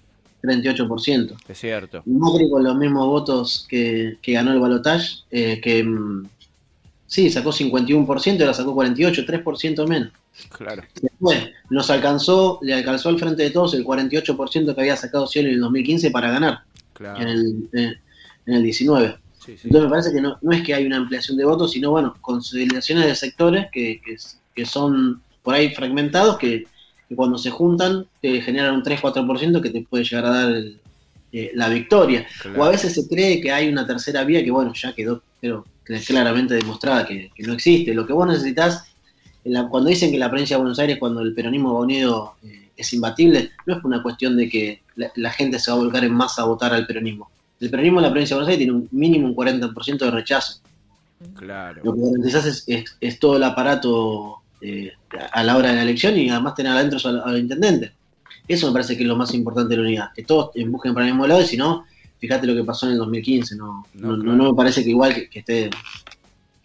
38%. 0.46 1.36
Es 1.48 1.58
cierto. 1.58 2.04
Macri 2.06 2.50
con 2.50 2.64
los 2.64 2.76
mismos 2.78 3.06
votos 3.08 3.66
que, 3.70 4.18
ganó 4.26 4.54
el 4.54 4.60
balotaje, 4.60 5.08
eh, 5.32 5.60
que 5.62 5.84
mm, 5.84 6.28
sí, 7.08 7.30
sacó 7.30 7.52
51%, 7.52 8.42
ahora 8.42 8.54
sacó 8.54 8.76
48%, 8.76 9.44
3% 9.44 9.88
menos. 9.88 10.12
Claro. 10.50 10.84
Después 11.02 11.50
nos 11.70 11.90
alcanzó, 11.90 12.60
le 12.62 12.74
alcanzó 12.74 13.10
al 13.10 13.20
frente 13.20 13.44
de 13.44 13.52
todos 13.52 13.74
el 13.74 13.86
48% 13.86 14.76
que 14.76 14.82
había 14.82 14.98
sacado 14.98 15.28
Cielo 15.28 15.48
en 15.48 15.56
el 15.56 15.62
2015 15.62 16.12
para 16.12 16.30
ganar 16.30 16.60
claro. 16.94 17.22
en, 17.22 17.28
el, 17.28 17.70
en, 17.74 18.54
el 18.54 18.64
19. 18.64 19.18
Entonces 19.48 19.82
me 19.84 19.90
parece 19.90 20.12
que 20.12 20.22
no, 20.22 20.38
no 20.42 20.52
es 20.52 20.64
que 20.64 20.74
hay 20.74 20.86
una 20.86 20.98
ampliación 20.98 21.38
de 21.38 21.46
votos, 21.46 21.72
sino 21.72 21.92
bueno, 21.92 22.16
consolidaciones 22.20 23.06
de 23.06 23.16
sectores 23.16 23.68
que, 23.72 24.02
que, 24.04 24.18
que 24.56 24.66
son 24.66 25.22
por 25.44 25.54
ahí 25.54 25.74
fragmentados 25.74 26.38
que 26.38 26.66
que 27.08 27.16
cuando 27.16 27.38
se 27.38 27.52
juntan 27.52 28.06
te 28.22 28.42
generan 28.42 28.76
un 28.76 28.84
3-4% 28.84 29.62
que 29.62 29.70
te 29.70 29.82
puede 29.82 30.04
llegar 30.04 30.26
a 30.26 30.30
dar 30.30 30.64
eh, 31.32 31.52
la 31.54 31.70
victoria. 31.70 32.26
O 32.58 32.64
a 32.64 32.70
veces 32.70 32.94
se 32.94 33.08
cree 33.08 33.42
que 33.42 33.52
hay 33.52 33.68
una 33.68 33.86
tercera 33.86 34.24
vía 34.24 34.44
que, 34.44 34.52
bueno, 34.52 34.74
ya 34.74 34.94
quedó 34.94 35.22
pero, 35.40 35.66
claramente 36.08 36.56
demostrada 36.56 37.06
que, 37.06 37.30
no 37.40 37.54
existe. 37.54 37.94
Lo 37.94 38.08
que 38.08 38.14
vos 38.14 38.28
necesitas, 38.28 38.86
cuando 39.70 39.90
dicen 39.90 40.12
que 40.12 40.18
la 40.18 40.30
provincia 40.30 40.56
de 40.56 40.62
Buenos 40.62 40.80
Aires, 40.80 40.98
cuando 40.98 41.22
el 41.22 41.34
peronismo 41.34 41.74
va 41.74 41.82
unido, 41.82 42.36
eh, 42.44 42.70
es 42.76 42.94
imbatible, 42.94 43.52
no 43.66 43.78
es 43.78 43.84
una 43.84 44.02
cuestión 44.02 44.36
de 44.36 44.50
que 44.50 44.82
la, 44.96 45.32
gente 45.32 45.60
se 45.60 45.72
va 45.72 45.78
a 45.78 45.80
volcar 45.82 46.04
en 46.04 46.14
masa 46.14 46.42
a 46.42 46.46
votar 46.46 46.74
al 46.74 46.88
peronismo. 46.88 47.30
El 47.60 47.70
peronismo 47.70 48.00
en 48.00 48.04
la 48.04 48.12
provincia 48.12 48.36
de 48.36 48.40
Buenos 48.40 48.50
Aires 48.50 48.66
tiene 48.66 48.74
un 48.74 48.88
mínimo 48.92 49.28
un 49.28 49.36
40% 49.36 49.98
de 49.98 50.12
rechazo. 50.12 50.60
Claro. 51.36 51.82
Lo 51.84 51.94
que 51.94 52.02
garantizás 52.02 52.66
es 52.68 53.20
todo 53.20 53.38
el 53.38 53.44
aparato 53.44 54.42
eh, 54.62 54.94
a 55.32 55.44
la 55.44 55.58
hora 55.58 55.70
de 55.70 55.76
la 55.76 55.82
elección 55.84 56.18
y 56.18 56.30
además 56.30 56.56
tener 56.56 56.72
adentro 56.72 57.00
al, 57.10 57.38
intendente. 57.38 57.94
Eso 58.48 58.68
me 58.68 58.74
parece 58.74 58.96
que 58.96 59.04
es 59.04 59.08
lo 59.08 59.16
más 59.16 59.34
importante 59.34 59.70
de 59.70 59.78
la 59.78 59.88
unidad, 59.88 60.10
que 60.16 60.24
todos 60.24 60.52
busquen 60.68 60.94
para 60.94 61.06
el 61.06 61.14
mismo 61.14 61.28
lado 61.28 61.42
y 61.42 61.46
si 61.46 61.58
no, 61.58 61.86
fíjate 62.20 62.48
lo 62.48 62.56
que 62.56 62.64
pasó 62.64 62.86
en 62.86 62.94
el 62.94 62.98
2015, 63.00 63.56
no, 63.56 63.86
no, 63.96 64.52
me 64.52 64.54
parece 64.54 64.84
que 64.84 64.92
igual 64.92 65.28
que, 65.30 65.40
esté 65.40 65.70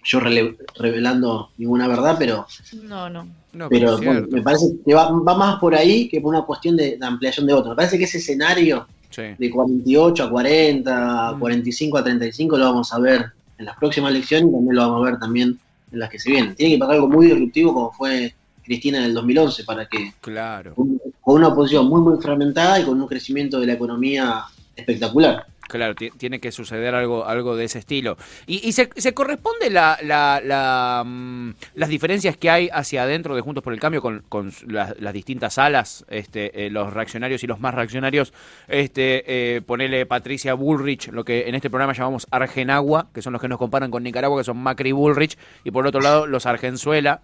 yo 0.05 0.21
revelando 0.21 1.51
ninguna 1.59 1.87
verdad, 1.87 2.17
pero 2.19 2.47
no, 2.85 3.11
no. 3.11 3.29
pero 3.69 3.99
me 3.99 4.43
parece 4.43 4.77
que 4.85 4.95
va, 4.95 5.11
más 5.13 5.59
por 5.59 5.75
ahí 5.75 6.09
que 6.09 6.21
por 6.21 6.35
una 6.35 6.43
cuestión 6.43 6.77
de, 6.77 6.99
ampliación 7.01 7.47
de 7.47 7.55
votos. 7.55 7.71
Me 7.71 7.77
parece 7.77 7.99
que 7.99 8.05
ese 8.05 8.19
escenario 8.19 8.87
de 9.17 9.51
48 9.51 10.25
a 10.25 10.31
40, 10.31 11.37
45 11.39 11.99
a 11.99 12.05
35 12.05 12.59
lo 12.59 12.65
vamos 12.65 12.93
a 12.93 12.99
ver 12.99 13.33
en 13.59 13.67
las 13.67 13.77
próximas 13.77 14.11
elecciones 14.11 14.49
y 14.49 14.53
también 14.53 14.77
lo 14.77 14.83
vamos 14.83 15.07
a 15.07 15.11
ver 15.11 15.21
también 15.21 15.59
en 15.93 15.99
las 15.99 16.09
que 16.09 16.19
se 16.19 16.31
vienen. 16.31 16.55
Tiene 16.55 16.75
que 16.75 16.79
pasar 16.79 16.95
algo 16.97 17.09
muy 17.09 17.27
disruptivo 17.27 17.75
como 17.75 17.93
fue 17.93 18.35
Cristina 18.71 18.99
en 18.99 19.05
el 19.07 19.15
2011 19.15 19.65
para 19.65 19.89
que, 19.89 20.13
claro. 20.21 20.77
con, 20.77 21.01
una 21.25 21.49
oposición 21.49 21.89
muy, 21.89 22.01
muy 22.03 22.23
fragmentada 22.23 22.79
y 22.79 22.85
con 22.85 23.03
un 23.03 23.09
crecimiento 23.09 23.59
de 23.59 23.67
la 23.67 23.73
economía 23.73 24.45
espectacular. 24.77 25.45
Claro, 25.67 25.95
tiene 25.95 26.41
que 26.41 26.51
suceder 26.51 26.95
algo, 26.95 27.27
algo 27.27 27.55
de 27.55 27.65
ese 27.65 27.79
estilo. 27.79 28.17
¿Y, 28.47 28.73
se, 28.73 28.89
corresponde 29.13 29.71
la, 29.71 29.99
la, 30.03 31.03
mm, 31.05 31.51
las 31.75 31.89
diferencias 31.89 32.37
que 32.37 32.51
hay 32.51 32.69
hacia 32.73 33.05
adentro 33.05 33.37
de 33.37 33.41
Juntos 33.41 33.63
por 33.63 33.73
el 33.73 33.81
Cambio 33.81 34.03
con, 34.03 34.25
con 34.29 34.53
las, 34.67 35.13
distintas 35.13 35.59
alas, 35.59 36.05
este, 36.09 36.67
eh, 36.67 36.71
los 36.71 36.93
reaccionarios 36.93 37.43
y 37.45 37.49
los 37.49 37.61
más 37.61 37.75
reaccionarios? 37.75 38.33
Este, 38.69 39.57
eh, 39.57 39.63
ponele 39.63 40.07
Patricia 40.07 40.55
Bullrich, 40.55 41.09
lo 41.09 41.25
que 41.25 41.49
en 41.49 41.57
este 41.57 41.71
programa 41.71 41.93
llamamos 41.93 42.27
Argenagua, 42.31 43.09
que 43.13 43.23
son 43.23 43.33
los 43.33 43.43
que 43.43 43.49
nos 43.49 43.59
comparan 43.59 43.91
con 43.91 44.03
Nicaragua, 44.03 44.41
que 44.41 44.45
son 44.45 44.59
Macri 44.59 44.91
y 44.91 44.93
Bullrich, 44.93 45.39
y 45.65 45.71
por 45.71 45.87
otro 45.87 46.01
lado 46.01 46.27
los 46.27 46.47
Argenzuela, 46.47 47.23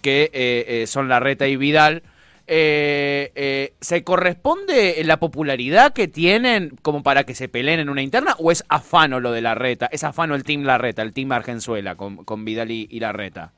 que 0.00 0.30
eh, 0.32 0.64
eh, 0.82 0.86
son 0.86 1.08
Larreta 1.08 1.46
y 1.46 1.56
Vidal. 1.56 2.02
Eh, 2.50 3.30
eh, 3.34 3.74
¿Se 3.80 4.02
corresponde 4.04 5.02
la 5.04 5.18
popularidad 5.20 5.92
que 5.92 6.08
tienen 6.08 6.70
como 6.80 7.02
para 7.02 7.24
que 7.24 7.34
se 7.34 7.48
peleen 7.48 7.78
en 7.80 7.90
una 7.90 8.02
interna 8.02 8.34
o 8.38 8.50
es 8.50 8.64
afano 8.68 9.20
lo 9.20 9.32
de 9.32 9.42
Larreta? 9.42 9.86
¿Es 9.92 10.02
afano 10.02 10.34
el 10.34 10.44
team 10.44 10.62
Larreta, 10.62 11.02
el 11.02 11.12
team 11.12 11.30
Argenzuela 11.32 11.94
con, 11.96 12.24
con 12.24 12.44
Vidal 12.46 12.70
y, 12.70 12.88
y 12.90 13.00
Larreta? 13.00 13.52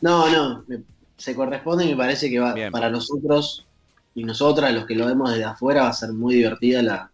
No, 0.00 0.28
no, 0.30 0.64
me- 0.68 0.82
se 1.16 1.34
corresponde 1.34 1.84
y 1.86 1.90
me 1.90 1.96
parece 1.96 2.28
que 2.28 2.40
va, 2.40 2.52
Bien. 2.52 2.70
para 2.72 2.90
nosotros 2.90 3.64
y 4.14 4.24
nosotras, 4.24 4.74
los 4.74 4.86
que 4.86 4.94
lo 4.94 5.06
vemos 5.06 5.30
desde 5.30 5.44
afuera, 5.44 5.82
va 5.84 5.88
a 5.88 5.92
ser 5.94 6.12
muy 6.12 6.34
divertida 6.34 6.82
la, 6.82 7.10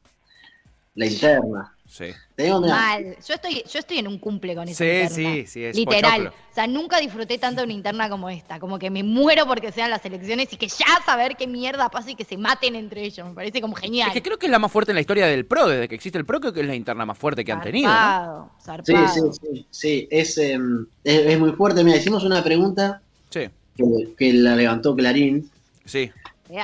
la 0.95 1.07
interna. 1.07 1.78
Sí. 1.89 2.05
Mal. 2.37 3.17
Yo 3.27 3.35
estoy, 3.35 3.65
yo 3.73 3.79
estoy 3.79 3.99
en 3.99 4.07
un 4.09 4.19
cumple 4.19 4.55
con 4.55 4.69
esa 4.69 4.85
Sí, 4.85 4.91
interna. 4.91 5.09
sí, 5.17 5.47
sí, 5.47 5.65
es 5.65 5.75
Literal. 5.75 6.03
pochoclo. 6.25 6.31
O 6.51 6.55
sea, 6.55 6.67
nunca 6.67 7.01
disfruté 7.01 7.39
tanto 7.39 7.63
de 7.63 7.65
una 7.65 7.73
interna 7.73 8.09
como 8.11 8.29
esta. 8.29 8.61
Como 8.61 8.79
que 8.79 8.91
me 8.91 9.03
muero 9.03 9.47
porque 9.47 9.73
sean 9.73 9.91
las 9.91 10.05
elecciones 10.05 10.53
y 10.53 10.57
que 10.59 10.69
ya 10.69 10.85
saber 11.07 11.37
qué 11.37 11.47
mierda 11.47 11.89
pasa 11.89 12.11
y 12.11 12.15
que 12.15 12.25
se 12.25 12.37
maten 12.37 12.75
entre 12.77 13.03
ellos. 13.05 13.27
Me 13.27 13.35
parece 13.35 13.61
como 13.63 13.75
genial. 13.75 14.09
Es 14.09 14.15
que 14.15 14.23
creo 14.23 14.39
que 14.39 14.47
es 14.47 14.53
la 14.53 14.59
más 14.59 14.71
fuerte 14.71 14.93
en 14.93 14.97
la 14.97 15.01
historia 15.01 15.27
del 15.27 15.47
PRO, 15.47 15.67
desde 15.67 15.89
que 15.89 15.95
existe 15.95 16.19
el 16.19 16.27
PRO, 16.27 16.41
creo 16.41 16.53
que 16.53 16.61
es 16.61 16.67
la 16.67 16.75
interna 16.75 17.07
más 17.07 17.17
fuerte 17.17 17.43
que 17.45 17.53
han 17.53 17.63
tenido. 17.63 17.89
¿no? 17.89 18.53
Zarpado, 18.63 19.33
sí, 19.33 19.39
sí, 19.41 19.49
sí, 19.55 19.67
sí, 19.71 20.09
es, 20.11 20.37
em, 20.39 20.87
es, 21.05 21.21
es 21.27 21.39
muy 21.41 21.53
fuerte. 21.53 21.83
Mira, 21.83 21.97
hicimos 21.97 22.23
una 22.23 22.45
pregunta 22.45 23.01
Sí, 23.31 23.49
que, 23.77 23.85
que 24.17 24.33
la 24.35 24.55
levantó 24.55 24.95
Clarín, 24.95 25.51
sí. 25.87 26.11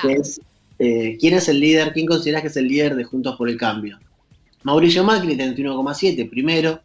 Que 0.03 0.13
es, 0.13 0.41
eh, 0.79 1.17
¿quién 1.19 1.35
es 1.35 1.49
el 1.49 1.61
líder? 1.61 1.93
¿Quién 1.93 2.07
consideras 2.07 2.43
que 2.43 2.49
es 2.49 2.57
el 2.57 2.69
líder 2.69 2.95
de 2.95 3.05
Juntos 3.05 3.37
por 3.37 3.49
el 3.49 3.57
Cambio? 3.57 3.99
Mauricio 4.65 5.05
Macri, 5.05 5.37
31,7, 5.37 6.29
primero. 6.29 6.81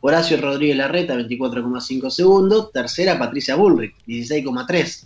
Horacio 0.00 0.36
Rodríguez 0.40 0.76
Larreta, 0.76 1.14
24,5 1.16 2.10
segundo. 2.10 2.68
Tercera, 2.68 3.18
Patricia 3.18 3.56
Bullrich, 3.56 3.94
16,3. 4.06 5.04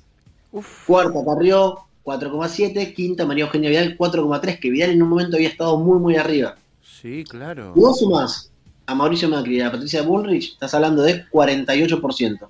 Uf. 0.53 0.87
Cuarta, 0.87 1.25
Carrió, 1.25 1.79
4,7. 2.05 2.95
Quinta, 2.95 3.25
María 3.27 3.45
Eugenia 3.45 3.71
Vidal, 3.71 3.97
4,3, 3.97 4.59
que 4.61 4.71
Vidal 4.71 4.91
en 4.91 5.03
un 5.03 5.09
momento 5.09 5.37
había 5.37 5.49
estado 5.49 5.79
muy, 5.79 5.99
muy 5.99 6.17
arriba. 6.17 6.57
Sí, 6.83 7.25
claro. 7.25 7.73
Y 7.75 7.81
vos 7.81 7.99
sumás 8.01 8.51
a 8.87 8.95
Mauricio 8.95 9.29
Macri 9.29 9.57
y 9.59 9.61
a 9.61 9.71
Patricia 9.71 10.03
Bullrich, 10.03 10.53
estás 10.53 10.75
hablando 10.75 11.03
de 11.03 11.25
48%. 11.31 12.49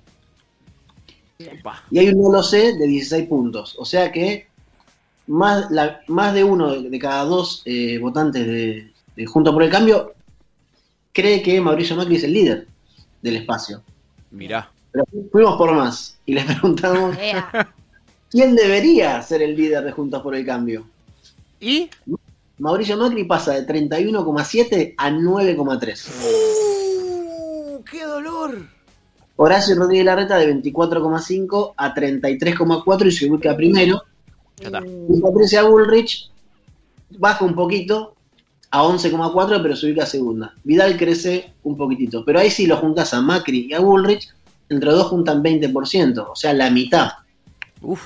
Opa. 1.59 1.83
Y 1.89 1.99
hay 1.99 2.09
un 2.09 2.21
no 2.21 2.31
lo 2.31 2.43
sé 2.43 2.73
de 2.77 2.87
16 2.87 3.27
puntos. 3.27 3.75
O 3.79 3.85
sea 3.85 4.11
que 4.11 4.47
más, 5.27 5.71
la- 5.71 6.01
más 6.07 6.33
de 6.33 6.43
uno 6.43 6.71
de, 6.71 6.89
de 6.89 6.99
cada 6.99 7.23
dos 7.25 7.61
eh, 7.65 7.97
votantes 7.99 8.45
de, 8.45 8.90
de 9.15 9.25
Juntos 9.25 9.53
por 9.53 9.63
el 9.63 9.69
Cambio 9.69 10.13
cree 11.13 11.41
que 11.41 11.59
Mauricio 11.59 11.95
Macri 11.95 12.15
es 12.15 12.23
el 12.23 12.33
líder 12.33 12.67
del 13.21 13.37
espacio. 13.37 13.81
Mirá. 14.31 14.71
Pero 14.91 15.05
fuimos 15.31 15.57
por 15.57 15.73
más 15.73 16.17
y 16.25 16.33
les 16.33 16.45
preguntamos 16.59 17.15
quién 18.29 18.55
debería 18.55 19.21
ser 19.21 19.41
el 19.41 19.55
líder 19.55 19.83
de 19.83 19.91
Juntos 19.91 20.21
por 20.21 20.35
el 20.35 20.45
Cambio. 20.45 20.85
¿Y? 21.59 21.89
Mauricio 22.57 22.97
Macri 22.97 23.23
pasa 23.23 23.53
de 23.53 23.65
31,7 23.65 24.95
a 24.97 25.09
9,3. 25.09 26.07
¡Uh! 26.25 27.83
¡Qué 27.83 28.03
dolor! 28.03 28.67
Horacio 29.35 29.75
Rodríguez 29.75 30.05
Larreta 30.05 30.37
de 30.37 30.53
24,5 30.53 31.73
a 31.75 31.95
33,4 31.95 33.07
y 33.07 33.11
se 33.11 33.31
ubica 33.31 33.55
primero. 33.55 34.03
Y 34.59 35.19
Patricia 35.19 35.63
Bullrich 35.63 36.29
baja 37.17 37.43
un 37.43 37.55
poquito 37.55 38.13
a 38.71 38.83
11,4, 38.83 39.61
pero 39.61 39.75
se 39.75 39.85
ubica 39.87 40.05
segunda. 40.05 40.53
Vidal 40.63 40.97
crece 40.97 41.51
un 41.63 41.75
poquitito. 41.75 42.23
Pero 42.25 42.39
ahí 42.39 42.49
sí 42.49 42.65
lo 42.65 42.77
juntas 42.77 43.13
a 43.13 43.21
Macri 43.21 43.67
y 43.69 43.73
a 43.73 43.79
Bullrich, 43.79 44.29
entre 44.69 44.87
los 44.87 44.99
dos 44.99 45.07
juntan 45.07 45.43
20%, 45.43 46.27
o 46.31 46.35
sea, 46.35 46.53
la 46.53 46.69
mitad 46.69 47.11
Uf. 47.81 48.01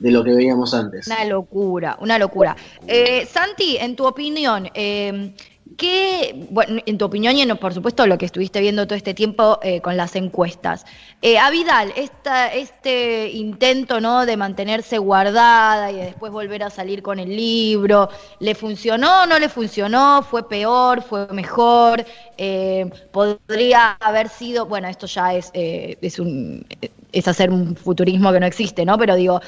de 0.00 0.10
lo 0.10 0.24
que 0.24 0.32
veíamos 0.32 0.74
antes. 0.74 1.06
Una 1.06 1.24
locura, 1.24 1.96
una 2.00 2.18
locura. 2.18 2.56
Eh, 2.86 3.26
Santi, 3.26 3.76
en 3.76 3.94
tu 3.94 4.04
opinión, 4.04 4.68
eh, 4.74 5.32
¿qué, 5.76 6.46
bueno, 6.50 6.80
en 6.86 6.98
tu 6.98 7.04
opinión 7.04 7.36
y 7.36 7.42
en, 7.42 7.56
por 7.56 7.74
supuesto 7.74 8.06
lo 8.06 8.18
que 8.18 8.26
estuviste 8.26 8.60
viendo 8.60 8.86
todo 8.86 8.96
este 8.96 9.14
tiempo 9.14 9.58
eh, 9.62 9.80
con 9.80 9.96
las 9.96 10.16
encuestas, 10.16 10.86
eh, 11.22 11.38
a 11.38 11.50
Vidal, 11.50 11.92
este 11.96 13.30
intento 13.30 14.00
¿no? 14.00 14.26
de 14.26 14.36
mantenerse 14.36 14.98
guardada 14.98 15.90
y 15.90 15.96
de 15.96 16.04
después 16.06 16.32
volver 16.32 16.62
a 16.62 16.70
salir 16.70 17.02
con 17.02 17.18
el 17.18 17.34
libro, 17.34 18.08
¿le 18.40 18.54
funcionó, 18.54 19.26
no 19.26 19.38
le 19.38 19.48
funcionó? 19.48 20.22
¿Fue 20.22 20.48
peor, 20.48 21.02
fue 21.02 21.26
mejor? 21.28 22.04
Eh, 22.38 22.90
¿Podría 23.12 23.92
haber 24.00 24.28
sido, 24.28 24.66
bueno, 24.66 24.88
esto 24.88 25.06
ya 25.06 25.34
es, 25.34 25.50
eh, 25.54 25.96
es, 26.00 26.18
un, 26.18 26.66
es 27.12 27.28
hacer 27.28 27.50
un 27.50 27.76
futurismo 27.76 28.32
que 28.32 28.40
no 28.40 28.46
existe, 28.46 28.84
¿no? 28.84 28.98
Pero 28.98 29.16
digo, 29.16 29.40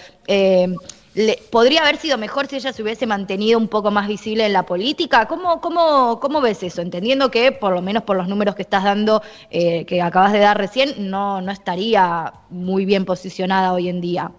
le- 1.14 1.38
¿podría 1.50 1.82
haber 1.82 1.96
sido 1.96 2.18
mejor 2.18 2.46
si 2.46 2.56
ella 2.56 2.72
se 2.72 2.82
hubiese 2.82 3.06
mantenido 3.06 3.58
un 3.58 3.68
poco 3.68 3.90
más 3.90 4.08
visible 4.08 4.46
en 4.46 4.52
la 4.52 4.64
política? 4.64 5.26
¿Cómo, 5.26 5.60
cómo, 5.60 6.18
cómo 6.20 6.40
ves 6.40 6.62
eso? 6.62 6.82
Entendiendo 6.82 7.30
que, 7.30 7.52
por 7.52 7.74
lo 7.74 7.82
menos 7.82 8.02
por 8.04 8.16
los 8.16 8.28
números 8.28 8.54
que 8.54 8.62
estás 8.62 8.84
dando, 8.84 9.22
eh, 9.50 9.84
que 9.86 10.00
acabas 10.02 10.32
de 10.32 10.40
dar 10.40 10.56
recién, 10.56 11.10
no, 11.10 11.40
no 11.40 11.52
estaría 11.52 12.32
muy 12.50 12.84
bien 12.84 13.04
posicionada 13.04 13.72
hoy 13.72 13.88
en 13.88 14.00
día. 14.00 14.30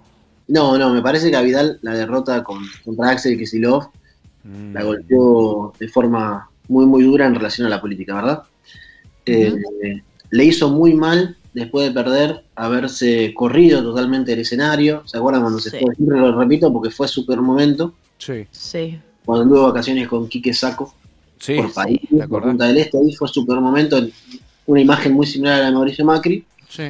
No, 0.47 0.77
no, 0.77 0.89
me 0.91 1.01
parece 1.01 1.29
que 1.29 1.37
a 1.37 1.41
Vidal 1.41 1.79
la 1.81 1.93
derrota 1.93 2.43
con, 2.43 2.59
contra 2.83 3.09
Axel 3.11 3.37
Kicillof 3.37 3.85
Mm. 4.43 4.73
la 4.73 4.83
golpeó 4.83 5.73
de 5.79 5.87
forma 5.89 6.49
muy, 6.69 6.85
muy 6.85 7.03
dura 7.03 7.25
en 7.25 7.35
relación 7.35 7.67
a 7.67 7.69
la 7.69 7.81
política, 7.81 8.15
¿verdad? 8.15 8.43
Eh, 9.25 9.53
le 10.31 10.43
hizo 10.45 10.69
muy 10.69 10.93
mal 10.93 11.35
después 11.53 11.87
de 11.87 11.93
perder 11.93 12.43
haberse 12.55 13.33
corrido 13.33 13.81
totalmente 13.83 14.31
del 14.31 14.41
escenario. 14.41 15.03
¿Se 15.05 15.17
acuerdan 15.17 15.41
cuando 15.41 15.59
se 15.59 15.71
Sí. 15.71 15.77
fue? 15.81 15.95
Siempre 15.95 16.19
lo 16.19 16.37
repito 16.39 16.71
porque 16.71 16.89
fue 16.91 17.07
súper 17.07 17.41
momento. 17.41 17.93
Sí. 18.17 18.45
Sí. 18.51 18.99
Cuando 19.25 19.43
anduvo 19.43 19.59
de 19.61 19.65
vacaciones 19.67 20.07
con 20.07 20.27
Quique 20.27 20.53
Saco 20.53 20.93
Sí. 21.39 21.55
por 21.55 21.73
país, 21.73 21.99
¿te 22.09 22.27
por? 22.27 22.43
Punta 22.43 22.67
del 22.67 22.77
Este, 22.77 22.97
ahí 22.97 23.13
fue 23.13 23.27
súper 23.27 23.59
momento. 23.59 23.99
Una 24.65 24.81
imagen 24.81 25.13
muy 25.13 25.25
similar 25.25 25.55
a 25.55 25.59
la 25.59 25.65
de 25.67 25.71
Mauricio 25.73 26.05
Macri. 26.05 26.43
Sí. 26.67 26.83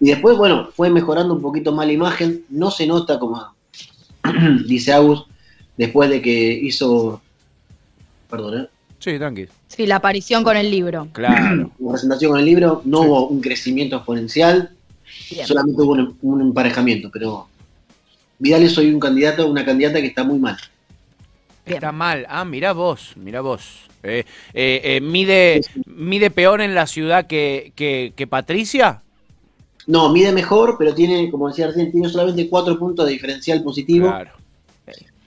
Y 0.00 0.08
después, 0.10 0.36
bueno, 0.36 0.68
fue 0.76 0.90
mejorando 0.90 1.34
un 1.34 1.42
poquito 1.42 1.72
más 1.72 1.86
la 1.86 1.92
imagen. 1.92 2.44
No 2.50 2.70
se 2.70 2.86
nota 2.86 3.18
como 3.18 3.42
dice 4.66 4.92
Agus, 4.92 5.24
después 5.76 6.10
de 6.10 6.22
que 6.22 6.52
hizo. 6.62 7.20
Perdón, 8.30 8.60
¿eh? 8.60 8.68
Sí, 8.98 9.18
tranqui. 9.18 9.46
Sí, 9.68 9.86
la 9.86 9.96
aparición 9.96 10.42
con 10.42 10.56
el 10.56 10.70
libro. 10.70 11.08
Claro. 11.12 11.70
la 11.78 11.90
presentación 11.92 12.32
con 12.32 12.40
el 12.40 12.46
libro, 12.46 12.82
no 12.84 13.02
hubo 13.02 13.28
un 13.28 13.40
crecimiento 13.40 13.96
exponencial, 13.96 14.70
Bien. 15.30 15.46
solamente 15.46 15.82
hubo 15.82 15.92
un, 15.92 16.16
un 16.22 16.40
emparejamiento, 16.40 17.10
pero 17.12 17.48
Vidal 18.38 18.62
es 18.62 18.76
hoy 18.78 18.92
un 18.92 19.00
candidato, 19.00 19.50
una 19.50 19.64
candidata 19.64 20.00
que 20.00 20.06
está 20.06 20.24
muy 20.24 20.38
mal. 20.38 20.56
Bien. 21.66 21.76
Está 21.76 21.92
mal. 21.92 22.26
Ah, 22.28 22.44
mirá 22.44 22.72
vos, 22.72 23.12
mirá 23.16 23.40
vos. 23.40 23.88
Eh, 24.02 24.24
eh, 24.54 24.80
eh, 24.84 25.00
mide, 25.00 25.60
¿Mide 25.86 26.30
peor 26.30 26.60
en 26.60 26.74
la 26.74 26.86
ciudad 26.86 27.26
que, 27.26 27.72
que, 27.74 28.12
que 28.14 28.26
Patricia? 28.26 29.02
No, 29.86 30.10
mide 30.12 30.32
mejor, 30.32 30.76
pero 30.78 30.94
tiene, 30.94 31.30
como 31.30 31.48
decía 31.48 31.66
recién, 31.66 31.90
tiene 31.90 32.08
solamente 32.08 32.48
cuatro 32.48 32.78
puntos 32.78 33.06
de 33.06 33.12
diferencial 33.12 33.62
positivo, 33.62 34.08
Claro, 34.08 34.32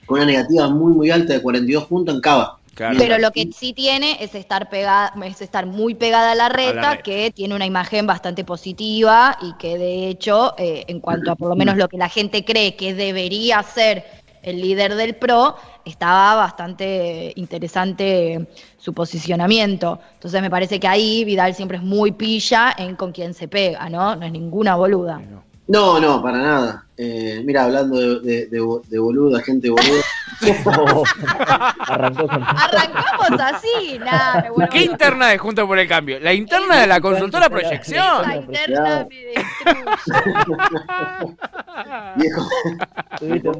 con 0.06 0.18
una 0.18 0.26
negativa 0.26 0.68
muy 0.68 0.92
muy 0.92 1.10
alta 1.10 1.32
de 1.32 1.42
42 1.42 1.84
puntos 1.84 2.14
en 2.14 2.20
Cava. 2.20 2.58
Claro. 2.74 2.96
Pero 2.98 3.18
lo 3.18 3.30
que 3.30 3.48
sí 3.52 3.72
tiene 3.72 4.16
es 4.20 4.34
estar 4.34 4.68
pegada, 4.68 5.12
es 5.24 5.40
estar 5.42 5.66
muy 5.66 5.94
pegada 5.94 6.32
a 6.32 6.34
la 6.34 6.48
reta, 6.48 6.70
A 6.70 6.74
la 6.74 6.90
reta. 6.92 7.02
que 7.02 7.30
tiene 7.30 7.54
una 7.54 7.66
imagen 7.66 8.06
bastante 8.06 8.44
positiva 8.44 9.36
y 9.42 9.54
que 9.54 9.78
de 9.78 10.08
hecho, 10.08 10.54
eh, 10.58 10.84
en 10.88 11.00
cuanto 11.00 11.32
a 11.32 11.36
por 11.36 11.48
lo 11.48 11.56
menos 11.56 11.76
lo 11.76 11.88
que 11.88 11.96
la 11.98 12.08
gente 12.08 12.44
cree 12.44 12.76
que 12.76 12.94
debería 12.94 13.62
ser 13.62 14.04
el 14.42 14.60
líder 14.60 14.96
del 14.96 15.14
PRO, 15.14 15.54
estaba 15.84 16.34
bastante 16.34 17.32
interesante 17.36 18.46
su 18.76 18.92
posicionamiento. 18.92 20.00
Entonces 20.14 20.42
me 20.42 20.50
parece 20.50 20.80
que 20.80 20.88
ahí 20.88 21.24
Vidal 21.24 21.54
siempre 21.54 21.76
es 21.76 21.82
muy 21.82 22.12
pilla 22.12 22.74
en 22.76 22.96
con 22.96 23.12
quién 23.12 23.34
se 23.34 23.46
pega, 23.48 23.88
¿no? 23.88 24.16
No 24.16 24.26
es 24.26 24.32
ninguna 24.32 24.74
boluda. 24.74 25.20
No, 25.68 26.00
no, 26.00 26.22
para 26.22 26.38
nada. 26.38 26.86
Eh, 26.96 27.40
mira, 27.44 27.64
hablando 27.64 27.98
de, 27.98 28.20
de, 28.20 28.46
de, 28.46 28.80
de 28.88 28.98
boluda, 28.98 29.40
gente 29.40 29.70
boluda. 29.70 30.02
Arrancó 31.88 32.28
con. 32.28 32.42
Arrancamos 32.42 33.40
así, 33.40 33.98
nada, 33.98 34.48
¿Qué 34.70 34.82
interna 34.84 35.28
de 35.28 35.38
Junta 35.38 35.66
por 35.66 35.78
el 35.78 35.88
Cambio? 35.88 36.20
La 36.20 36.34
interna 36.34 36.80
de 36.80 36.86
la 36.86 37.00
consultora 37.00 37.48
Proyección. 37.48 38.32
interna 38.32 39.06
me 39.08 39.16
destruye. 39.24 39.34
Viejo, 42.16 42.48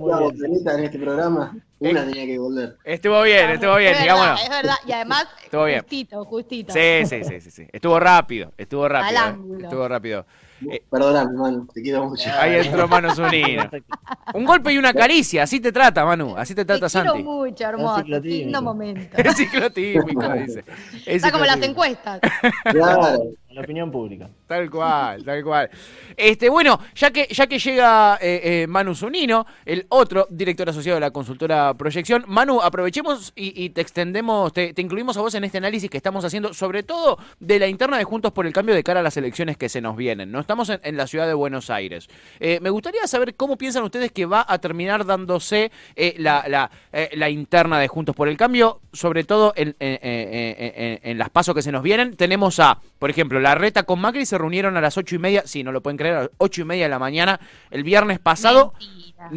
la 0.06 0.75
en 0.75 0.85
este 0.85 0.99
programa, 0.99 1.56
una 1.78 2.04
tenía 2.04 2.26
que 2.26 2.38
volver. 2.38 2.76
Estuvo 2.85 3.23
bien, 3.23 3.50
estuvo 3.50 3.76
bien, 3.76 3.94
es 3.94 4.00
digámoslo. 4.02 4.35
verdad, 4.35 4.44
es 4.44 4.50
verdad. 4.50 4.76
Y 4.87 4.92
además, 4.92 5.26
Estuvo 5.44 5.64
bien. 5.64 5.80
justito, 5.80 6.25
justito. 6.25 6.73
Sí, 6.73 7.06
sí, 7.06 7.25
sí, 7.25 7.40
sí, 7.40 7.50
sí. 7.50 7.66
Estuvo 7.73 7.99
rápido, 7.99 8.52
estuvo 8.59 8.87
rápido. 8.88 9.09
Al 9.09 9.14
eh. 9.14 9.28
ángulo. 9.30 9.64
Estuvo 9.64 9.88
rápido. 9.88 10.26
Eh, 10.71 10.83
Perdóname, 10.90 11.31
hermano, 11.31 11.66
te 11.73 11.83
quiero 11.83 12.09
mucho. 12.09 12.31
Ahí 12.38 12.57
entró 12.57 12.87
Manu 12.87 13.11
Zunino. 13.14 13.69
Un 14.35 14.45
golpe 14.45 14.73
y 14.73 14.78
una 14.78 14.92
caricia, 14.92 15.42
así 15.42 15.61
te 15.61 15.73
trata, 15.73 16.04
Manu, 16.04 16.37
así 16.37 16.54
te 16.54 16.64
Te 16.64 16.78
trata 16.78 16.88
quiero 16.88 17.11
Santi. 17.11 17.23
mucho, 17.23 17.64
hermoso. 17.64 18.02
Lindo 18.02 18.62
momento. 18.62 19.16
Es 19.23 19.37
ciclotímico, 19.37 20.33
dice. 20.35 20.64
Es 21.07 21.16
Está 21.16 21.33
como 21.33 21.45
las 21.45 21.61
encuestas. 21.62 22.21
Claro, 22.64 23.19
la 23.50 23.61
opinión 23.61 23.90
pública. 23.90 24.31
Tal 24.52 24.68
cual, 24.68 25.25
tal 25.25 25.42
cual. 25.42 25.71
Este, 26.14 26.50
bueno, 26.50 26.78
ya 26.94 27.11
que, 27.11 27.26
ya 27.30 27.47
que 27.47 27.59
llega 27.59 28.18
eh, 28.21 28.40
eh, 28.44 28.66
Manu 28.66 28.94
Zunino, 28.94 29.47
el 29.64 29.87
otro 29.88 30.26
director 30.28 30.68
asociado 30.68 30.97
de 30.97 31.00
la 31.00 31.11
consultora 31.11 31.73
Proyección, 31.73 32.26
Manu, 32.28 32.61
aprovechemos 32.61 33.32
y, 33.35 33.71
te 33.71 33.80
extendemos, 33.80 34.52
te, 34.52 34.75
incluimos 34.76 35.16
a 35.16 35.23
vos 35.23 35.35
en 35.37 35.44
este 35.44 35.56
análisis 35.56 35.88
que 35.88 35.97
estamos 35.97 36.23
haciendo, 36.26 36.52
sobre 36.52 36.82
todo 36.82 37.16
de 37.40 37.59
la 37.59 37.66
interna 37.66 37.97
de 37.97 38.04
Juntos 38.04 38.30
por 38.32 38.44
el 38.44 38.52
Cambio 38.52 38.75
de 38.75 38.85
cara 38.85 39.00
a 39.00 39.02
las 39.02 39.16
elecciones 39.16 39.56
que 39.56 39.71
se 39.71 39.80
nos 39.80 39.97
vienen. 39.97 40.30
¿no? 40.30 40.40
Estamos 40.40 40.68
en, 40.68 40.97
la 40.99 41.06
ciudad 41.06 41.26
de 41.26 41.32
Buenos 41.32 41.71
Aires. 41.71 42.11
Eh, 42.38 42.59
me 42.61 42.68
gustaría 42.68 43.06
saber 43.06 43.37
cómo 43.37 43.56
piensan 43.56 43.85
ustedes 43.85 44.12
que 44.12 44.26
va 44.26 44.44
a 44.47 44.59
terminar 44.59 45.06
dándose 45.06 45.73
la, 46.18 46.68
la, 47.14 47.30
interna 47.30 47.78
de 47.78 47.88
Juntos 47.88 48.14
por 48.14 48.28
el 48.28 48.37
Cambio, 48.37 48.82
sobre 48.92 49.25
todo 49.25 49.54
en, 49.56 49.75
en 49.80 51.18
las 51.18 51.30
pasos 51.30 51.54
que 51.54 51.62
se 51.62 51.73
nos 51.73 51.82
vienen. 51.82 52.16
Tenemos 52.16 52.61
a, 52.61 52.78
por 52.99 53.09
ejemplo, 53.09 53.40
la 53.40 53.54
reta 53.54 53.85
con 53.85 53.99
Macri 53.99 54.26
se 54.26 54.41
reunieron 54.42 54.76
a 54.76 54.80
las 54.80 54.99
ocho 54.99 55.14
y 55.14 55.18
media, 55.18 55.42
sí, 55.46 55.62
no 55.62 55.72
lo 55.72 55.82
pueden 55.82 55.96
creer, 55.96 56.14
a 56.14 56.20
las 56.22 56.30
ocho 56.38 56.62
y 56.62 56.64
media 56.64 56.84
de 56.84 56.90
la 56.90 56.99
mañana 56.99 57.40
el 57.70 57.82
viernes 57.82 58.18
pasado. 58.18 58.75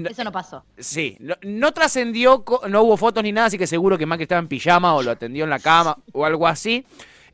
Eso 0.09 0.24
no 0.24 0.31
pasó. 0.31 0.63
Sí, 0.77 1.17
no, 1.43 1.71
trascendió, 1.74 2.43
no 2.67 2.81
hubo 2.81 2.97
fotos 2.97 3.24
ni 3.24 3.31
nada, 3.31 3.47
así 3.47 3.57
que 3.57 3.67
seguro 3.67 3.97
que 3.97 4.05
Macri 4.05 4.24
estaba 4.24 4.39
en 4.39 4.47
pijama 4.47 4.95
o 4.95 5.03
lo 5.03 5.12
atendió 5.12 5.43
en 5.43 5.50
la 5.50 5.59
cama 5.59 5.97
o 6.12 6.25
algo 6.25 6.47
así. 6.47 6.85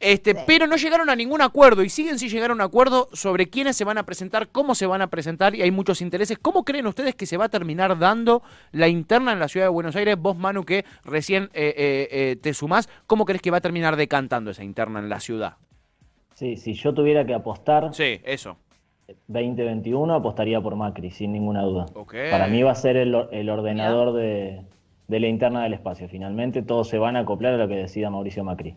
Este, 0.02 0.34
Pero 0.34 0.66
no 0.66 0.78
llegaron 0.78 1.12
a 1.12 1.16
ningún 1.16 1.42
acuerdo 1.42 1.84
y 1.84 1.90
siguen 1.90 2.18
sin 2.18 2.30
llegar 2.30 2.50
a 2.50 2.54
un 2.54 2.62
acuerdo 2.62 3.08
sobre 3.14 3.50
quiénes 3.50 3.78
se 3.78 3.84
van 3.84 4.00
a 4.00 4.04
presentar, 4.04 4.50
cómo 4.50 4.74
se 4.74 4.88
van 4.88 5.04
a 5.04 5.08
presentar 5.12 5.54
y 5.54 5.62
hay 5.62 5.70
muchos 5.70 6.02
intereses. 6.02 6.40
¿Cómo 6.42 6.66
creen 6.66 6.88
ustedes 6.88 7.14
que 7.14 7.28
se 7.28 7.38
va 7.38 7.46
a 7.46 7.50
terminar 7.50 8.00
dando 8.00 8.42
la 8.72 8.88
interna 8.88 9.32
en 9.32 9.40
la 9.40 9.48
ciudad 9.48 9.68
de 9.68 9.70
Buenos 9.70 9.96
Aires? 9.96 10.18
Vos, 10.18 10.36
Manu, 10.36 10.66
que 10.66 10.86
recién 11.06 11.52
eh, 11.54 11.74
eh, 11.78 12.08
eh, 12.12 12.36
te 12.42 12.56
sumás, 12.56 12.90
¿cómo 13.06 13.26
crees 13.26 13.44
que 13.44 13.52
va 13.52 13.58
a 13.58 13.62
terminar 13.62 13.96
decantando 13.96 14.50
esa 14.50 14.64
interna 14.64 15.00
en 15.00 15.08
la 15.08 15.20
ciudad? 15.20 15.58
Sí, 16.34 16.58
si 16.58 16.74
yo 16.74 16.94
tuviera 16.94 17.26
que 17.26 17.34
apostar. 17.34 17.94
Sí, 17.94 18.20
eso. 18.24 18.58
2021 19.28 20.14
apostaría 20.14 20.62
por 20.62 20.76
Macri, 20.76 21.12
sin 21.12 21.32
ninguna 21.34 21.64
duda. 21.64 21.86
Para 22.30 22.48
mí 22.48 22.64
va 22.64 22.72
a 22.72 22.76
ser 22.76 22.98
el, 22.98 23.14
ordenador 23.50 24.14
de, 24.14 24.62
la 25.08 25.28
interna 25.28 25.64
del 25.64 25.74
espacio. 25.74 26.08
Finalmente 26.08 26.62
todos 26.62 26.88
se 26.88 26.98
van 26.98 27.16
a 27.16 27.22
acoplar 27.22 27.54
a 27.54 27.58
lo 27.58 27.68
que 27.68 27.76
decida 27.76 28.10
Mauricio 28.10 28.44
Macri. 28.44 28.76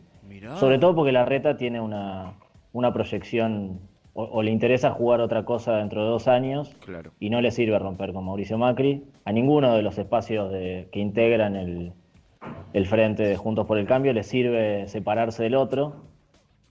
Sobre 0.57 0.79
todo 0.79 0.95
porque 0.95 1.13
la 1.13 1.25
reta 1.25 1.57
tiene 1.57 1.81
una, 1.81 2.35
proyección 2.93 3.81
o, 4.15 4.43
le 4.43 4.51
interesa 4.51 4.91
jugar 4.91 5.21
otra 5.21 5.45
cosa 5.45 5.77
dentro 5.77 6.05
de 6.05 6.11
dos 6.11 6.29
años 6.29 6.77
claro. 6.85 7.13
y 7.19 7.31
no 7.31 7.41
le 7.41 7.51
sirve 7.51 7.79
romper 7.79 8.13
con 8.13 8.25
Mauricio 8.25 8.59
Macri. 8.59 9.05
A 9.25 9.33
ninguno 9.33 9.75
de 9.75 9.83
los 9.83 9.99
espacios 9.99 10.53
de, 10.53 10.89
que 10.93 11.01
integran 11.01 11.57
el, 11.57 11.93
el 12.73 12.87
frente 12.87 13.25
de 13.25 13.37
Juntos 13.37 13.67
por 13.67 13.79
el 13.79 13.87
Cambio 13.87 14.13
le 14.13 14.23
sirve 14.23 14.87
separarse 14.89 15.45
del 15.45 15.55
otro 15.55 16.14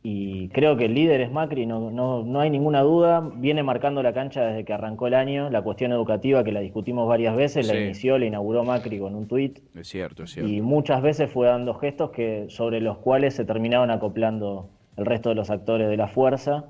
y 0.06 0.50
creo 0.50 0.76
que 0.76 0.86
el 0.86 0.96
líder 0.96 1.22
es 1.22 1.32
Macri, 1.32 1.66
no, 1.66 1.90
no, 1.90 2.24
no, 2.24 2.40
hay 2.42 2.50
ninguna 2.50 2.82
duda, 2.82 3.22
viene 3.36 3.64
marcando 3.64 4.04
la 4.04 4.12
cancha 4.12 4.44
desde 4.44 4.66
que 4.66 4.74
arrancó 4.74 5.08
el 5.08 5.14
año, 5.14 5.50
la 5.50 5.62
cuestión 5.62 5.94
educativa 5.94 6.44
que 6.44 6.52
la 6.52 6.60
discutimos 6.60 7.08
varias 7.08 7.38
veces, 7.38 7.66
la 7.68 7.80
inició, 7.80 8.18
la 8.18 8.26
inauguró 8.26 8.66
Macri 8.66 9.00
con 9.00 9.16
un 9.16 9.30
tuit. 9.30 9.60
Es 9.74 9.88
cierto, 9.88 10.24
es 10.24 10.32
cierto. 10.32 10.52
Y 10.52 10.60
muchas 10.60 11.02
veces 11.02 11.32
fue 11.32 11.48
dando 11.48 11.74
gestos 11.76 12.12
que, 12.12 12.48
sobre 12.50 12.82
los 12.82 12.98
cuales 12.98 13.34
se 13.34 13.46
terminaron 13.46 13.92
acoplando 13.92 14.70
el 14.98 15.06
resto 15.06 15.30
de 15.30 15.36
los 15.36 15.50
actores 15.50 15.88
de 15.88 15.96
la 15.96 16.10
fuerza. 16.10 16.66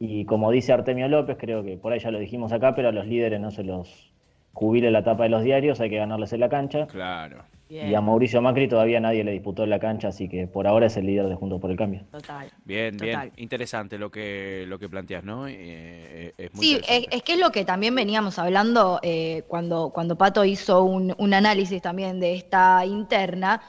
Y 0.00 0.24
como 0.24 0.50
dice 0.50 0.72
Artemio 0.72 1.06
López, 1.06 1.36
creo 1.38 1.62
que 1.62 1.76
por 1.76 1.92
ahí 1.92 2.00
ya 2.00 2.10
lo 2.10 2.18
dijimos 2.18 2.52
acá, 2.52 2.74
pero 2.74 2.88
a 2.88 2.92
los 2.92 3.06
líderes 3.06 3.40
no 3.40 3.52
se 3.52 3.62
los 3.62 4.12
jubile 4.52 4.90
la 4.90 5.04
tapa 5.04 5.22
de 5.22 5.28
los 5.28 5.44
diarios, 5.44 5.80
hay 5.80 5.90
que 5.90 5.96
ganarles 5.96 6.32
en 6.32 6.40
la 6.40 6.48
cancha. 6.48 6.88
Claro. 6.88 7.44
Y 7.68 7.94
a 7.94 8.00
Mauricio 8.00 8.42
Macri 8.42 8.68
todavía 8.68 9.00
nadie 9.00 9.24
le 9.24 9.32
disputó 9.32 9.64
en 9.64 9.70
la 9.70 9.78
cancha, 9.78 10.08
así 10.08 10.28
que 10.28 10.46
por 10.46 10.66
ahora 10.66 10.86
es 10.86 10.96
el 10.96 11.06
líder 11.06 11.28
de 11.28 11.34
Juntos 11.34 11.60
por 11.60 11.70
el 11.70 11.76
Cambio. 11.76 12.02
Total. 12.10 12.50
Bien, 12.64 12.96
bien. 12.96 13.32
Interesante 13.36 13.98
lo 13.98 14.10
que 14.10 14.64
lo 14.68 14.78
que 14.78 14.88
planteas, 14.88 15.24
¿no? 15.24 15.48
Eh, 15.48 16.34
es 16.36 16.50
sí, 16.54 16.80
es, 16.88 17.22
que 17.22 17.32
es 17.32 17.38
lo 17.38 17.50
que 17.50 17.64
también 17.64 17.94
veníamos 17.94 18.38
hablando 18.38 19.00
eh, 19.02 19.44
cuando, 19.48 19.90
cuando 19.90 20.16
Pato 20.16 20.44
hizo 20.44 20.84
un, 20.84 21.14
un 21.18 21.34
análisis 21.34 21.80
también 21.80 22.20
de 22.20 22.34
esta 22.34 22.84
interna 22.84 23.60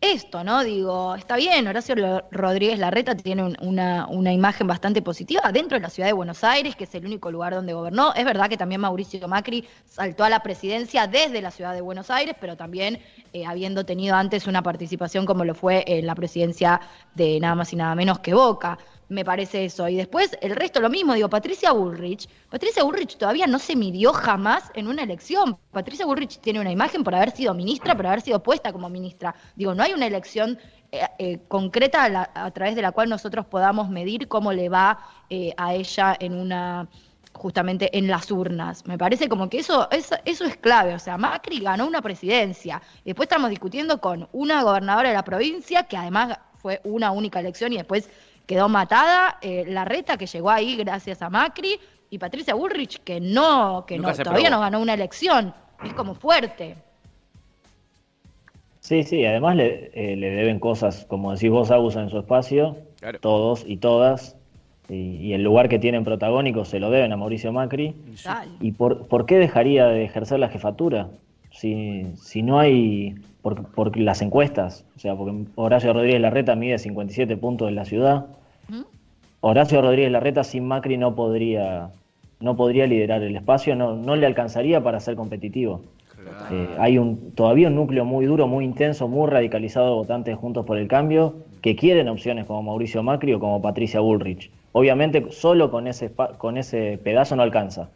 esto, 0.00 0.44
¿no? 0.44 0.62
Digo, 0.62 1.14
está 1.14 1.36
bien, 1.36 1.66
Horacio 1.66 1.94
Rodríguez 2.30 2.78
Larreta 2.78 3.16
tiene 3.16 3.56
una, 3.60 4.06
una, 4.08 4.32
imagen 4.32 4.66
bastante 4.66 5.00
positiva 5.00 5.50
dentro 5.52 5.76
de 5.76 5.82
la 5.82 5.90
ciudad 5.90 6.08
de 6.08 6.12
Buenos 6.12 6.44
Aires, 6.44 6.76
que 6.76 6.84
es 6.84 6.94
el 6.94 7.06
único 7.06 7.30
lugar 7.30 7.54
donde 7.54 7.72
gobernó. 7.72 8.12
Es 8.14 8.24
verdad 8.24 8.48
que 8.48 8.56
también 8.56 8.80
Mauricio 8.82 9.26
Macri 9.26 9.66
saltó 9.86 10.24
a 10.24 10.28
la 10.28 10.40
presidencia 10.40 11.06
desde 11.06 11.40
la 11.40 11.50
ciudad 11.50 11.72
de 11.72 11.80
Buenos 11.80 12.10
Aires, 12.10 12.36
pero 12.38 12.56
también 12.56 13.00
eh, 13.32 13.46
habiendo 13.46 13.86
tenido 13.86 14.16
antes 14.16 14.46
una 14.46 14.62
participación 14.62 15.24
como 15.24 15.44
lo 15.44 15.54
fue 15.54 15.84
en 15.86 16.06
la 16.06 16.14
presidencia 16.14 16.80
de 17.14 17.40
nada 17.40 17.54
más 17.54 17.72
y 17.72 17.76
nada 17.76 17.94
menos 17.94 18.18
que 18.18 18.34
Boca 18.34 18.78
me 19.08 19.24
parece 19.24 19.64
eso. 19.64 19.88
Y 19.88 19.96
después 19.96 20.36
el 20.40 20.56
resto 20.56 20.80
lo 20.80 20.90
mismo, 20.90 21.14
digo, 21.14 21.28
Patricia 21.28 21.72
Bullrich. 21.72 22.28
Patricia 22.50 22.84
Bullrich 22.84 23.16
todavía 23.16 23.46
no 23.46 23.58
se 23.58 23.76
midió 23.76 24.12
jamás 24.12 24.70
en 24.74 24.88
una 24.88 25.02
elección. 25.02 25.58
Patricia 25.72 26.06
Bullrich 26.06 26.38
tiene 26.40 26.60
una 26.60 26.72
imagen 26.72 27.04
por 27.04 27.14
haber 27.14 27.30
sido 27.30 27.54
ministra, 27.54 27.96
por 27.96 28.06
haber 28.06 28.20
sido 28.20 28.42
puesta 28.42 28.72
como 28.72 28.88
ministra. 28.88 29.34
Digo, 29.54 29.74
no 29.74 29.82
hay 29.82 29.92
una 29.92 30.06
elección 30.06 30.58
eh, 30.92 31.00
eh, 31.18 31.38
concreta 31.48 32.30
a, 32.34 32.50
través 32.52 32.74
de 32.74 32.82
la 32.82 32.92
cual 32.92 33.08
nosotros 33.08 33.46
podamos 33.46 33.88
medir 33.90 34.28
cómo 34.28 34.52
le 34.52 34.68
va 34.68 34.98
eh, 35.30 35.52
a 35.56 35.74
ella 35.74 36.16
en 36.18 36.34
una 36.34 36.88
justamente 37.32 37.96
en 37.96 38.08
las 38.08 38.30
urnas. 38.30 38.86
Me 38.86 38.96
parece 38.96 39.28
como 39.28 39.50
que 39.50 39.58
eso, 39.58 39.88
eso, 39.90 40.16
eso 40.24 40.44
es 40.44 40.56
clave. 40.56 40.94
O 40.94 40.98
sea, 40.98 41.18
Macri 41.18 41.60
ganó 41.60 41.86
una 41.86 42.00
presidencia. 42.00 42.80
Después 43.04 43.26
estamos 43.26 43.50
discutiendo 43.50 44.00
con 44.00 44.28
una 44.32 44.62
gobernadora 44.62 45.10
de 45.10 45.14
la 45.14 45.24
provincia 45.24 45.84
que 45.84 45.96
además 45.96 46.38
fue 46.56 46.80
una 46.84 47.12
única 47.12 47.38
elección 47.40 47.72
y 47.72 47.76
después 47.76 48.08
quedó 48.46 48.68
matada, 48.68 49.38
eh, 49.42 49.64
la 49.66 49.84
reta 49.84 50.16
que 50.16 50.26
llegó 50.26 50.50
ahí 50.50 50.76
gracias 50.76 51.20
a 51.22 51.30
Macri 51.30 51.78
y 52.10 52.18
Patricia 52.18 52.54
Bullrich 52.54 53.00
que 53.00 53.20
no, 53.20 53.84
que 53.86 53.98
no, 53.98 54.12
todavía 54.12 54.50
no 54.50 54.60
ganó 54.60 54.80
una 54.80 54.94
elección, 54.94 55.52
es 55.84 55.92
como 55.92 56.14
fuerte. 56.14 56.76
Sí, 58.80 59.02
sí, 59.02 59.26
además 59.26 59.56
le, 59.56 59.90
eh, 59.94 60.14
le 60.14 60.30
deben 60.30 60.60
cosas, 60.60 61.04
como 61.06 61.32
decís 61.32 61.50
vos, 61.50 61.72
Agus, 61.72 61.96
en 61.96 62.08
su 62.08 62.18
espacio, 62.18 62.76
todos 63.20 63.64
y 63.66 63.78
todas, 63.78 64.36
y, 64.88 65.32
el 65.32 65.42
lugar 65.42 65.68
que 65.68 65.78
tienen 65.78 66.04
protagónico 66.04 66.64
se 66.64 66.78
lo 66.78 66.90
deben 66.90 67.12
a 67.12 67.16
Mauricio 67.16 67.52
Macri. 67.52 67.94
¿Y 68.60 68.72
por, 68.72 69.08
por 69.08 69.26
qué 69.26 69.38
dejaría 69.38 69.86
de 69.86 70.04
ejercer 70.04 70.38
la 70.38 70.48
jefatura? 70.48 71.08
Si, 71.50 72.06
si 72.16 72.42
no 72.42 72.60
hay 72.60 73.16
por, 73.52 73.96
las 73.96 74.22
encuestas, 74.22 74.84
o 74.96 74.98
sea, 74.98 75.14
porque 75.14 75.44
Horacio 75.54 75.92
Rodríguez 75.92 76.20
Larreta 76.20 76.56
mide 76.56 76.78
57 76.78 77.36
puntos 77.36 77.68
en 77.68 77.76
la 77.76 77.84
ciudad. 77.84 78.26
Horacio 79.40 79.80
Rodríguez 79.80 80.10
Larreta 80.10 80.42
sin 80.42 80.66
Macri 80.66 80.96
no 80.96 81.14
podría, 81.14 81.90
no 82.40 82.56
podría 82.56 82.86
liderar 82.86 83.22
el 83.22 83.36
espacio, 83.36 83.76
no, 83.76 83.94
no 83.94 84.16
le 84.16 84.26
alcanzaría 84.26 84.82
para 84.82 84.98
ser 84.98 85.14
competitivo. 85.14 85.82
Eh, 86.50 86.68
hay 86.78 86.98
un, 86.98 87.30
todavía 87.32 87.68
un 87.68 87.76
núcleo 87.76 88.04
muy 88.04 88.26
duro, 88.26 88.48
muy 88.48 88.64
intenso, 88.64 89.06
muy 89.06 89.30
radicalizado 89.30 89.86
de 89.86 89.94
votantes 89.94 90.36
juntos 90.36 90.66
por 90.66 90.76
el 90.76 90.88
cambio 90.88 91.36
que 91.62 91.76
quieren 91.76 92.08
opciones 92.08 92.46
como 92.46 92.64
Mauricio 92.64 93.04
Macri 93.04 93.34
o 93.34 93.38
como 93.38 93.62
Patricia 93.62 94.00
Bullrich. 94.00 94.50
Obviamente 94.72 95.30
solo 95.30 95.70
con 95.70 95.86
ese, 95.86 96.10
con 96.38 96.58
ese 96.58 96.98
pedazo 97.02 97.36
no 97.36 97.42
alcanza. 97.42 97.90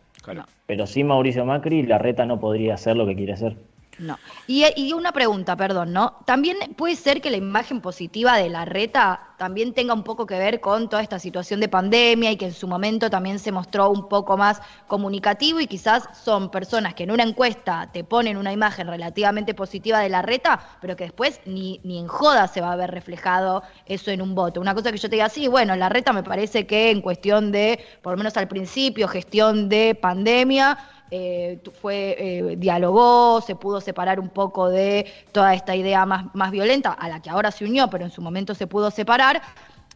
Pero 0.67 0.87
sin 0.87 1.09
Mauricio 1.09 1.45
Macri, 1.45 1.83
Larreta 1.83 2.25
no 2.25 2.39
podría 2.39 2.75
hacer 2.75 2.97
lo 2.97 3.07
que 3.07 3.17
quiere 3.17 3.33
hacer. 3.33 3.57
No. 4.01 4.19
Y, 4.47 4.93
una 4.95 5.13
pregunta, 5.13 5.57
perdón, 5.57 5.93
¿no? 5.93 6.17
También 6.25 6.57
puede 6.77 6.97
ser 6.97 7.21
que 7.21 7.31
la 7.31 7.37
imagen 7.37 7.83
positiva 7.83 8.37
de 8.37 8.49
la 8.49 8.65
reta 8.65 9.30
también 9.41 9.73
tenga 9.73 9.95
un 9.95 10.03
poco 10.03 10.27
que 10.27 10.39
ver 10.39 10.61
con 10.61 10.91
toda 10.91 11.01
esta 11.03 11.19
situación 11.19 11.61
de 11.61 11.69
pandemia 11.71 12.31
y 12.31 12.37
que 12.37 12.45
en 12.45 12.53
su 12.53 12.69
momento 12.69 13.09
también 13.09 13.39
se 13.39 13.51
mostró 13.51 13.89
un 13.89 14.07
poco 14.07 14.37
más 14.37 14.61
comunicativo 14.87 15.61
y 15.61 15.67
quizás 15.67 16.11
son 16.13 16.51
personas 16.51 16.93
que 16.93 17.05
en 17.05 17.11
una 17.11 17.23
encuesta 17.23 17.89
te 17.91 18.05
ponen 18.05 18.37
una 18.37 18.53
imagen 18.53 18.87
relativamente 18.87 19.55
positiva 19.55 20.01
de 20.01 20.11
la 20.11 20.21
reta, 20.21 20.61
pero 20.83 20.95
que 20.95 21.05
después 21.05 21.41
ni, 21.47 21.81
ni 21.85 21.99
en 21.99 22.07
joda 22.07 22.49
se 22.49 22.61
va 22.61 22.73
a 22.73 22.77
ver 22.77 22.91
reflejado 22.91 23.63
eso 23.87 24.11
en 24.11 24.21
un 24.21 24.35
voto. 24.35 24.61
Una 24.61 24.75
cosa 24.75 24.93
que 24.93 24.99
yo 24.99 25.09
te 25.09 25.17
diga, 25.17 25.31
sí, 25.31 25.49
bueno, 25.49 25.75
la 25.75 25.89
reta 25.89 26.13
me 26.13 26.23
parece 26.23 26.67
que 26.67 26.91
en 26.91 27.01
cuestión 27.01 27.51
de, 27.51 27.83
por 28.03 28.13
lo 28.13 28.19
menos 28.19 28.37
al 28.37 28.47
principio, 28.47 29.09
gestión 29.09 29.71
de 29.71 29.95
pandemia, 29.95 30.77
eh, 31.13 31.59
fue, 31.81 32.15
eh, 32.19 32.57
dialogó, 32.57 33.41
se 33.41 33.57
pudo 33.57 33.81
separar 33.81 34.21
un 34.21 34.29
poco 34.29 34.69
de 34.69 35.07
toda 35.33 35.55
esta 35.55 35.75
idea 35.75 36.07
más, 36.07 36.33
más 36.35 36.53
violenta, 36.53 36.93
a 36.93 37.09
la 37.09 37.21
que 37.21 37.29
ahora 37.29 37.51
se 37.51 37.65
unió, 37.65 37.91
pero 37.91 38.05
en 38.05 38.13
su 38.13 38.23
momento 38.23 38.55
se 38.55 38.69
pudo 38.69 38.93
separar, 38.93 39.30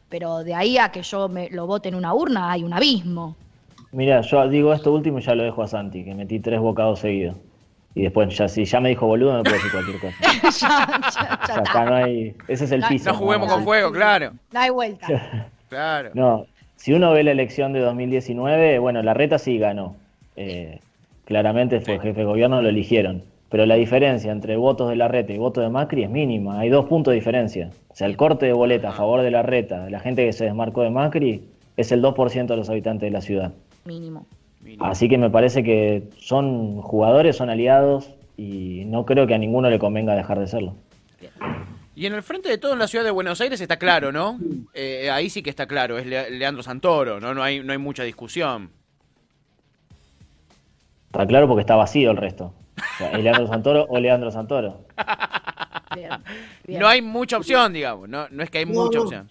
pero 0.09 0.45
de 0.45 0.55
ahí 0.55 0.79
a 0.79 0.91
que 0.91 1.03
yo 1.03 1.29
me 1.29 1.51
lo 1.51 1.67
vote 1.67 1.89
en 1.89 1.95
una 1.95 2.15
urna 2.15 2.51
hay 2.51 2.65
un 2.65 2.73
abismo. 2.73 3.37
Mira, 3.93 4.21
yo 4.23 4.49
digo 4.49 4.73
esto 4.73 4.93
último 4.93 5.19
y 5.19 5.23
ya 5.23 5.35
lo 5.35 5.45
dejo 5.45 5.63
a 5.63 5.69
Santi, 5.69 6.05
que 6.05 6.15
metí 6.15 6.41
tres 6.41 6.61
bocados 6.61 7.01
seguidos. 7.01 7.37
Y 7.95 8.03
después, 8.03 8.37
ya 8.37 8.49
si 8.49 8.65
ya 8.65 8.81
me 8.81 8.89
dijo 8.89 9.07
boludo, 9.07 9.35
me 9.35 9.43
puede 9.45 9.57
decir 9.57 9.71
cualquier 9.71 10.01
cosa. 10.01 10.83
acá 11.61 11.85
no 11.85 11.95
hay. 11.95 12.35
Ese 12.49 12.65
es 12.65 12.73
el 12.73 12.83
piso. 12.83 13.11
No 13.11 13.17
juguemos 13.17 13.53
con 13.53 13.63
fuego, 13.63 13.93
claro. 13.93 14.33
No 14.53 14.61
hay 14.61 14.71
vuelta. 14.71 15.07
claro. 15.69 16.11
No, 16.15 16.47
si 16.75 16.93
uno 16.93 17.13
ve 17.13 17.23
la 17.23 17.31
elección 17.31 17.73
de 17.73 17.81
2019, 17.81 18.81
bueno, 18.81 19.01
la 19.03 19.15
reta 19.15 19.39
sí 19.39 19.59
ganó. 19.59 19.95
Eh, 20.35 20.81
Claramente 21.25 21.81
fue 21.81 21.99
jefe 21.99 22.21
de 22.21 22.25
gobierno, 22.25 22.61
lo 22.61 22.69
eligieron. 22.69 23.23
Pero 23.55 23.67
la 23.67 23.77
diferencia 23.77 24.33
entre 24.33 24.57
votos 24.57 24.89
de 24.91 24.97
la 24.97 25.07
reta 25.07 25.33
y 25.33 25.39
votos 25.39 25.63
de 25.63 25.71
Macri 25.71 26.03
es 26.03 26.11
mínima. 26.11 26.59
Hay 26.59 26.71
dos 26.71 26.87
puntos 26.87 27.13
de 27.13 27.15
diferencia. 27.15 27.71
O 27.89 27.95
sea, 27.95 28.09
el 28.09 28.17
corte 28.17 28.47
de 28.47 28.53
boleta 28.53 28.89
a 28.89 28.93
favor 28.93 29.23
de 29.23 29.31
la 29.31 29.43
reta, 29.43 29.85
de 29.85 29.93
la 29.93 30.01
gente 30.01 30.27
que 30.27 30.33
se 30.33 30.47
desmarcó 30.47 30.83
de 30.83 30.91
Macri, 30.91 31.45
es 31.77 31.93
el 31.93 32.03
2% 32.03 32.47
de 32.47 32.57
los 32.57 32.69
habitantes 32.69 33.07
de 33.07 33.13
la 33.13 33.21
ciudad. 33.21 33.53
Mínimo. 33.85 34.27
Así 34.81 35.09
que 35.09 35.19
me 35.19 35.31
parece 35.31 35.63
que 35.63 36.03
son 36.19 36.83
jugadores, 36.83 37.37
son 37.37 37.49
aliados 37.49 38.11
y 38.37 38.87
no 38.87 39.07
creo 39.07 39.29
que 39.29 39.35
a 39.35 39.39
ninguno 39.39 39.71
le 39.71 39.79
convenga 39.79 40.17
dejar 40.17 40.41
de 40.41 40.49
serlo. 40.49 40.75
Y 41.95 42.07
en 42.07 42.15
el 42.15 42.25
frente 42.25 42.49
de 42.49 42.59
todo 42.59 42.73
en 42.73 42.81
la 42.81 42.89
ciudad 42.89 43.05
de 43.05 43.13
Buenos 43.13 43.41
Aires 43.41 43.61
está 43.61 43.77
claro, 43.77 44.11
¿no? 44.11 44.37
Eh, 44.75 45.11
ahí 45.13 45.31
sí 45.31 45.45
que 45.45 45.51
está 45.51 45.69
claro, 45.69 45.97
es 45.97 46.07
Leandro 46.07 46.65
Santoro, 46.65 47.21
¿no? 47.21 47.35
No 47.35 47.43
hay, 47.45 47.63
no 47.63 47.71
hay 47.71 47.79
mucha 47.79 48.03
discusión. 48.03 48.71
Está 51.07 51.25
claro 51.25 51.47
porque 51.47 51.61
está 51.61 51.77
vacío 51.77 52.11
el 52.11 52.17
resto. 52.17 52.53
¿Es 53.13 53.23
Leandro 53.23 53.47
Santoro 53.47 53.87
o 53.89 53.99
Leandro 53.99 54.31
Santoro? 54.31 54.85
No 56.67 56.89
hay 56.89 57.03
mucha 57.03 57.37
opción, 57.37 57.73
digamos, 57.73 58.09
no, 58.09 58.29
no 58.31 58.43
es 58.43 58.51
que 58.51 58.59
hay 58.59 58.67
mucha 58.67 59.01
opción. 59.01 59.31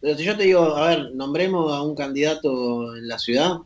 Pero 0.00 0.16
si 0.16 0.24
yo 0.24 0.36
te 0.36 0.44
digo, 0.44 0.76
a 0.76 0.88
ver, 0.88 1.14
nombremos 1.14 1.72
a 1.72 1.82
un 1.82 1.94
candidato 1.94 2.96
en 2.96 3.06
la 3.06 3.18
ciudad 3.18 3.58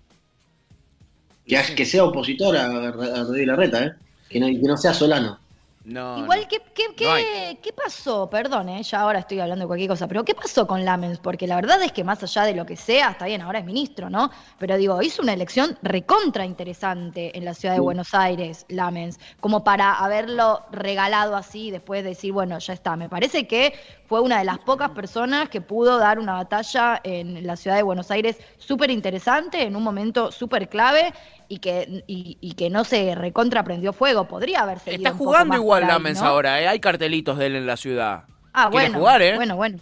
que, 1.47 1.61
que 1.77 1.87
sea 1.87 2.05
opositor 2.05 2.57
a, 2.57 2.67
a 2.67 2.91
Rodríguez 2.91 3.47
Larreta, 3.47 3.85
¿eh? 3.85 3.93
que 4.29 4.41
no 4.41 4.77
sea 4.77 4.93
Solano. 4.93 5.39
Igual, 5.87 6.49
¿qué, 6.49 6.63
qué, 6.75 7.59
qué, 7.61 7.73
pasó? 7.75 8.31
Perdón, 8.31 8.71
¿eh? 8.71 8.83
ya 8.83 9.01
ahora 9.01 9.19
estoy 9.19 9.41
hablando 9.41 9.65
de 9.65 9.67
cualquier 9.67 9.91
cosa, 9.91 10.09
pero 10.09 10.25
¿qué 10.25 10.35
pasó 10.35 10.67
con 10.67 10.83
Lamens? 10.83 11.19
Porque 11.19 11.47
la 11.47 11.57
verdad 11.57 11.83
es 11.83 11.93
que 11.93 12.03
más 12.03 12.23
allá 12.23 12.45
de 12.45 12.55
lo 12.55 12.65
que 12.65 12.75
sea, 12.75 13.11
está 13.11 13.27
bien, 13.27 13.43
ahora 13.43 13.59
es 13.59 13.67
ministro, 13.67 14.09
¿no? 14.09 14.31
Pero 14.59 14.79
digo, 14.79 15.03
hizo 15.03 15.21
una 15.21 15.35
elección 15.35 15.79
recontra 15.83 16.47
interesante 16.47 17.37
en 17.37 17.45
la 17.45 17.53
ciudad 17.53 17.75
de 17.75 17.81
Buenos 17.81 18.15
Aires, 18.15 18.65
Lamens, 18.69 19.21
como 19.41 19.63
para 19.63 19.93
haberlo 19.93 20.63
regalado 20.73 21.37
así 21.37 21.67
y 21.67 21.71
después 21.71 22.03
decir, 22.03 22.33
bueno, 22.33 22.59
ya 22.59 22.73
está. 22.73 22.97
Me 22.97 23.11
parece 23.11 23.47
que 23.47 23.75
fue 24.07 24.21
una 24.21 24.39
de 24.39 24.45
las 24.45 24.59
pocas 24.59 24.91
personas 24.91 25.49
que 25.49 25.61
pudo 25.61 25.99
dar 25.99 26.19
una 26.19 26.35
batalla 26.35 27.01
en 27.05 27.47
la 27.47 27.57
ciudad 27.57 27.77
de 27.77 27.83
Buenos 27.83 28.11
Aires 28.11 28.39
súper 28.59 28.91
interesante, 28.91 29.63
en 29.63 29.77
un 29.77 29.83
momento 29.83 30.31
súper 30.31 30.69
clave 30.69 31.13
y 31.49 31.59
que, 31.59 32.05
y, 32.07 32.55
que 32.55 32.71
no 32.71 32.85
se 32.85 33.15
recontra 33.15 33.65
prendió 33.65 33.93
fuego. 33.93 34.27
Podría 34.27 34.63
haber 34.63 34.79
seguido. 34.79 35.05
Está 35.05 35.17
jugando 35.17 35.57
igual 35.57 35.87
la 35.87 35.99
mesa 35.99 36.27
ahora, 36.27 36.61
¿eh? 36.61 36.69
hay 36.69 36.81
cartelitos 36.81 37.39
de 37.39 37.47
él 37.47 37.57
en 37.57 37.67
la 37.67 37.77
ciudad. 37.77 38.25
Ah, 38.53 38.69
bueno. 38.69 38.99
jugar, 38.99 39.23
¿eh? 39.23 39.37
Bueno, 39.37 39.57
bueno. 39.57 39.79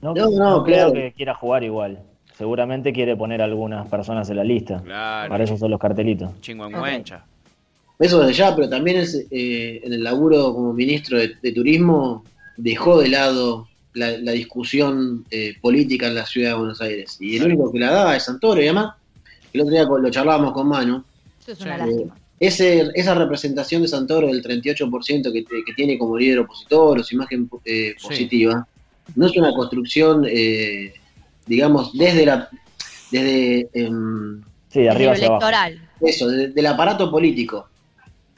No, 0.00 0.14
no, 0.14 0.64
creo 0.64 0.92
que 0.92 1.12
quiera 1.12 1.34
jugar 1.34 1.62
igual. 1.62 2.00
Seguramente 2.36 2.92
quiere 2.92 3.16
poner 3.16 3.42
algunas 3.42 3.86
personas 3.88 4.28
en 4.30 4.36
la 4.36 4.44
lista. 4.44 4.80
Claro. 4.82 5.28
Para 5.28 5.44
eso 5.44 5.56
son 5.56 5.70
los 5.70 5.78
cartelitos. 5.78 6.40
Chingüengüencha. 6.40 7.24
Eso 7.98 8.20
de 8.20 8.32
ya, 8.32 8.54
pero 8.56 8.68
también 8.68 8.96
es, 8.96 9.26
eh, 9.30 9.80
en 9.84 9.92
el 9.92 10.02
laburo 10.02 10.52
como 10.54 10.72
ministro 10.72 11.18
de, 11.18 11.52
Turismo 11.52 12.24
dejó 12.56 13.00
de 13.00 13.08
lado 13.08 13.68
la, 13.94 14.32
discusión 14.32 15.24
eh, 15.30 15.54
política 15.60 16.08
en 16.08 16.14
la 16.14 16.26
ciudad 16.26 16.50
de 16.50 16.58
Buenos 16.58 16.80
Aires. 16.80 17.16
Y 17.20 17.36
el 17.36 17.44
único 17.44 17.72
que 17.72 17.78
la 17.78 17.90
daba 17.90 18.16
es 18.16 18.24
Santoro 18.24 18.60
y 18.60 18.64
además 18.64 18.94
el 19.52 19.60
otro 19.60 19.72
día 19.72 19.84
lo 19.84 20.10
charlábamos 20.10 20.52
con 20.52 20.68
Manu. 20.68 21.04
Eso 21.40 21.52
es 21.52 21.60
una 21.60 21.78
lástima. 21.78 22.16
esa 22.38 23.14
representación 23.14 23.82
de 23.82 23.88
Santoro 23.88 24.28
del 24.28 24.42
38% 24.42 25.32
que, 25.32 25.44
que, 25.44 25.72
tiene 25.74 25.98
como 25.98 26.16
líder 26.16 26.40
opositor 26.40 27.00
o 27.00 27.04
su 27.04 27.14
imagen 27.14 27.50
eh, 27.64 27.94
positiva, 28.00 28.66
no 29.14 29.26
es 29.26 29.36
una 29.36 29.52
construcción, 29.52 30.24
eh, 30.28 30.94
digamos, 31.46 31.96
desde 31.96 32.26
la. 32.26 32.48
Desde. 33.10 33.68
Em, 33.74 34.42
sí, 34.68 34.86
arriba 34.86 35.12
hacia 35.12 35.26
electoral. 35.26 35.88
Eso, 36.00 36.28
del 36.28 36.66
aparato 36.66 37.10
político. 37.10 37.68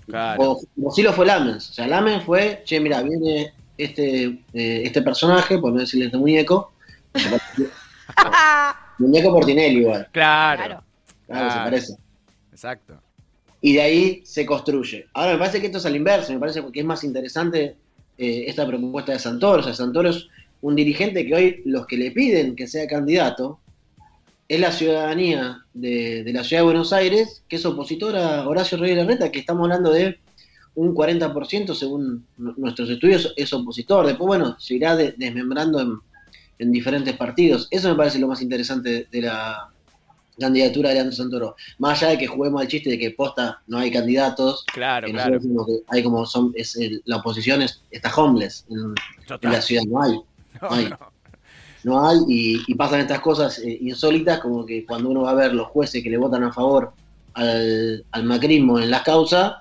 Claro. 0.06 0.58
O, 0.82 0.90
si 0.90 1.02
lo 1.02 1.12
fue 1.12 1.26
Lamens. 1.26 1.70
O 1.70 1.72
sea, 1.72 1.86
Lamens 1.86 2.24
fue, 2.24 2.62
che, 2.64 2.80
mira, 2.80 3.02
viene 3.02 3.52
este, 3.76 4.24
eh, 4.52 4.82
este 4.84 5.02
personaje, 5.02 5.58
por 5.58 5.72
no 5.72 5.80
decirle 5.80 6.06
este 6.06 6.18
muñeco. 6.18 6.72
muñeco 8.98 9.32
Portinelli 9.32 9.80
igual. 9.80 10.08
claro. 10.12 10.82
Claro, 11.26 11.50
se 11.50 11.58
parece. 11.58 11.96
Exacto. 12.52 13.00
Y 13.60 13.74
de 13.74 13.82
ahí 13.82 14.22
se 14.24 14.44
construye. 14.44 15.06
Ahora 15.14 15.32
me 15.32 15.38
parece 15.38 15.60
que 15.60 15.66
esto 15.66 15.78
es 15.78 15.86
al 15.86 15.96
inverso, 15.96 16.32
me 16.32 16.38
parece 16.38 16.62
que 16.70 16.80
es 16.80 16.86
más 16.86 17.02
interesante 17.02 17.76
eh, 18.18 18.44
esta 18.46 18.66
propuesta 18.66 19.12
de 19.12 19.18
Santoro. 19.18 19.60
O 19.60 19.62
sea, 19.62 19.72
Santoro 19.72 20.10
es 20.10 20.28
un 20.60 20.76
dirigente 20.76 21.26
que 21.26 21.34
hoy 21.34 21.62
los 21.64 21.86
que 21.86 21.96
le 21.96 22.10
piden 22.10 22.56
que 22.56 22.66
sea 22.66 22.86
candidato 22.86 23.58
es 24.48 24.60
la 24.60 24.70
ciudadanía 24.70 25.64
de, 25.72 26.22
la 26.26 26.44
ciudad 26.44 26.60
de 26.60 26.66
Buenos 26.66 26.92
Aires, 26.92 27.42
que 27.48 27.56
es 27.56 27.64
opositora 27.64 28.40
a 28.40 28.48
Horacio 28.48 28.76
Rodríguez 28.76 29.04
Larreta, 29.04 29.32
que 29.32 29.38
estamos 29.38 29.64
hablando 29.64 29.90
de 29.90 30.18
un 30.76 30.94
40% 30.94 31.74
según 31.74 32.26
nuestros 32.36 32.90
estudios 32.90 33.32
es 33.36 33.52
opositor. 33.52 34.06
Después, 34.06 34.26
bueno, 34.26 34.56
se 34.58 34.74
irá 34.74 34.96
desmembrando 34.96 35.80
en, 35.80 35.98
en, 36.58 36.72
diferentes 36.72 37.16
partidos. 37.16 37.68
Eso 37.70 37.88
me 37.88 37.94
parece 37.94 38.18
lo 38.18 38.28
más 38.28 38.42
interesante 38.42 39.06
de 39.10 39.22
la, 39.22 39.70
candidatura 40.38 40.88
de 40.88 40.96
Leandro 40.96 41.16
Santoro. 41.16 41.56
Más 41.78 42.02
allá 42.02 42.12
de 42.12 42.18
que 42.18 42.26
juguemos 42.26 42.60
al 42.60 42.68
chiste 42.68 42.90
de 42.90 42.98
que 42.98 43.10
posta 43.12 43.60
no 43.66 43.78
hay 43.78 43.90
candidatos. 43.90 44.64
Claro, 44.72 45.08
claro. 45.08 45.38
hay 45.88 46.02
como 46.02 46.26
son, 46.26 46.52
es 46.56 46.78
la 47.04 47.16
oposición 47.16 47.62
está 47.90 48.14
homeless 48.14 48.66
en, 48.68 48.94
la 49.42 49.62
ciudad, 49.62 49.82
no 49.84 50.02
hay. 50.02 50.20
No, 50.62 50.70
hay. 50.70 50.90
No. 51.82 52.08
hay 52.08 52.18
y, 52.28 52.74
pasan 52.74 53.00
estas 53.00 53.20
cosas 53.20 53.58
eh, 53.58 53.78
insólitas 53.80 54.38
como 54.38 54.64
que 54.64 54.86
cuando 54.86 55.10
uno 55.10 55.22
va 55.22 55.32
a 55.32 55.34
ver 55.34 55.52
los 55.52 55.66
jueces 55.66 56.02
que 56.02 56.08
le 56.08 56.16
votan 56.16 56.44
a 56.44 56.52
favor 56.52 56.92
al, 57.34 58.04
macrismo 58.22 58.78
en 58.78 58.90
las 58.90 59.02
causas, 59.02 59.56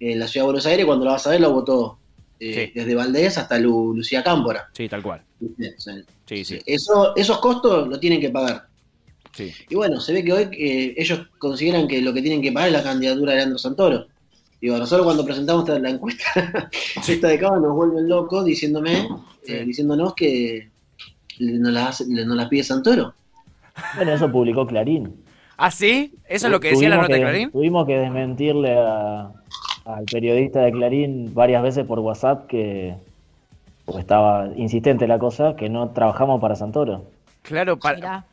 en 0.00 0.18
la 0.18 0.28
ciudad 0.28 0.44
de 0.44 0.46
Buenos 0.46 0.66
Aires, 0.66 0.86
cuando 0.86 1.04
lo 1.04 1.12
vas 1.12 1.26
a 1.26 1.30
ver 1.30 1.40
lo 1.40 1.52
votó 1.52 1.98
eh, 2.40 2.72
desde 2.74 2.94
Valdés 2.94 3.38
hasta 3.38 3.58
Lucía 3.58 4.22
Cámpora. 4.22 4.68
Sí, 4.72 4.88
tal 4.88 5.02
cual. 5.02 5.22
Sí, 6.26 6.44
sí. 6.44 6.58
Eso, 6.66 7.14
esos 7.16 7.38
costos 7.38 7.88
lo 7.88 7.98
tienen 7.98 8.20
que 8.20 8.30
pagar. 8.30 8.66
Y 9.68 9.74
bueno, 9.74 10.00
se 10.00 10.12
ve 10.12 10.24
que 10.24 10.32
hoy 10.32 10.48
eh, 10.52 10.94
ellos 10.96 11.28
consideran 11.38 11.88
que 11.88 12.00
lo 12.00 12.12
que 12.12 12.22
tienen 12.22 12.40
que 12.40 12.52
pagar 12.52 12.68
es 12.68 12.74
la 12.74 12.82
candidatura 12.82 13.32
de 13.32 13.38
Leandro 13.38 13.58
Santoro. 13.58 14.06
Digo, 14.60 14.78
nosotros 14.78 15.04
cuando 15.04 15.24
presentamos 15.24 15.68
la 15.68 15.90
encuesta, 15.90 16.70
esta 17.08 17.28
de 17.28 17.38
Cava 17.38 17.58
nos 17.58 17.74
vuelven 17.74 18.08
locos 18.08 18.44
diciéndome, 18.44 19.08
eh, 19.46 19.64
diciéndonos 19.64 20.14
que 20.14 20.70
nos 21.40 21.72
la, 21.72 22.48
pide 22.48 22.62
Santoro. 22.62 23.14
Bueno, 23.96 24.14
eso 24.14 24.30
publicó 24.30 24.66
Clarín. 24.66 25.22
¿Ah, 25.56 25.70
sí? 25.70 26.14
¿Eso 26.28 26.46
es 26.46 26.52
lo 26.52 26.60
que 26.60 26.70
decía 26.70 26.88
la 26.88 26.96
nota 26.96 27.14
de 27.14 27.20
Clarín? 27.20 27.50
Tuvimos 27.50 27.86
que 27.86 27.98
desmentirle 27.98 28.76
al 29.84 30.04
periodista 30.04 30.60
de 30.60 30.72
Clarín 30.72 31.34
varias 31.34 31.62
veces 31.62 31.86
por 31.86 31.98
WhatsApp 32.00 32.46
que 32.46 32.94
estaba 33.98 34.48
insistente 34.56 35.06
la 35.06 35.18
cosa, 35.18 35.56
que 35.56 35.68
no 35.68 35.90
trabajamos 35.90 36.40
para 36.40 36.56
Santoro. 36.56 37.02
Claro, 37.44 37.78
para, 37.78 38.24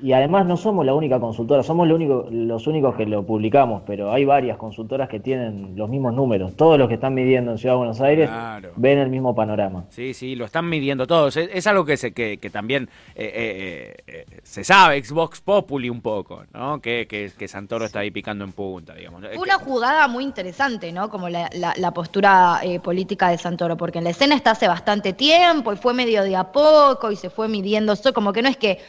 y 0.00 0.12
además 0.12 0.46
no 0.46 0.56
somos 0.56 0.86
la 0.86 0.94
única 0.94 1.20
consultora, 1.20 1.62
somos 1.62 1.86
lo 1.86 1.94
único, 1.94 2.26
los 2.30 2.66
únicos 2.66 2.94
que 2.94 3.04
lo 3.04 3.22
publicamos, 3.22 3.82
pero 3.86 4.12
hay 4.12 4.24
varias 4.24 4.56
consultoras 4.56 5.10
que 5.10 5.20
tienen 5.20 5.76
los 5.76 5.90
mismos 5.90 6.14
números. 6.14 6.56
Todos 6.56 6.78
los 6.78 6.88
que 6.88 6.94
están 6.94 7.12
midiendo 7.12 7.52
en 7.52 7.58
Ciudad 7.58 7.74
de 7.74 7.78
Buenos 7.78 8.00
Aires 8.00 8.30
ven 8.76 8.98
el 8.98 9.10
mismo 9.10 9.34
panorama. 9.34 9.84
Sí, 9.90 10.14
sí, 10.14 10.36
lo 10.36 10.46
están 10.46 10.66
midiendo 10.70 11.06
todos. 11.06 11.36
Es, 11.36 11.66
algo 11.66 11.84
que, 11.84 11.98
se, 11.98 12.12
que, 12.12 12.38
que 12.38 12.48
también 12.48 12.88
eh, 13.14 13.30
eh, 13.34 13.96
eh, 14.06 14.23
se 14.44 14.62
sabe, 14.62 15.02
Xbox 15.02 15.40
Populi 15.40 15.88
un 15.88 16.00
poco, 16.00 16.44
¿no? 16.52 16.80
Que, 16.80 17.06
que, 17.08 17.48
Santoro 17.48 17.86
está 17.86 18.00
ahí 18.00 18.10
picando 18.10 18.44
en 18.44 18.52
punta, 18.52 18.94
digamos. 18.94 19.22
Una 19.36 19.54
jugada 19.54 20.06
muy 20.06 20.22
interesante, 20.22 20.92
¿no? 20.92 21.08
Como 21.08 21.28
la, 21.28 21.50
la, 21.52 21.90
postura 21.92 22.60
política 22.82 23.30
de 23.30 23.38
Santoro, 23.38 23.76
porque 23.76 23.98
en 23.98 24.04
la 24.04 24.10
escena 24.10 24.34
está 24.34 24.52
hace 24.52 24.68
bastante 24.68 25.12
tiempo 25.14 25.72
y 25.72 25.76
fue 25.76 25.94
medio 25.94 26.22
de 26.22 26.36
a 26.36 26.52
poco 26.52 27.10
y 27.10 27.16
se 27.16 27.30
fue 27.30 27.48
midiendo, 27.48 27.94
como 28.14 28.32
que 28.32 28.42
no 28.42 28.48
es 28.48 28.56
que 28.56 28.80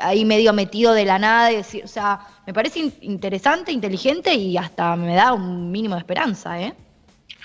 ahí 0.00 0.24
medio 0.24 0.52
metido 0.52 0.92
de 0.92 1.04
la 1.04 1.18
nada, 1.18 1.48
decir, 1.48 1.84
o 1.84 1.88
sea, 1.88 2.20
me 2.46 2.52
parece 2.52 2.92
interesante, 3.00 3.72
inteligente 3.72 4.34
y 4.34 4.56
hasta 4.56 4.96
me 4.96 5.14
da 5.14 5.32
un 5.32 5.70
mínimo 5.70 5.94
de 5.94 6.00
esperanza, 6.00 6.60
¿eh? 6.60 6.74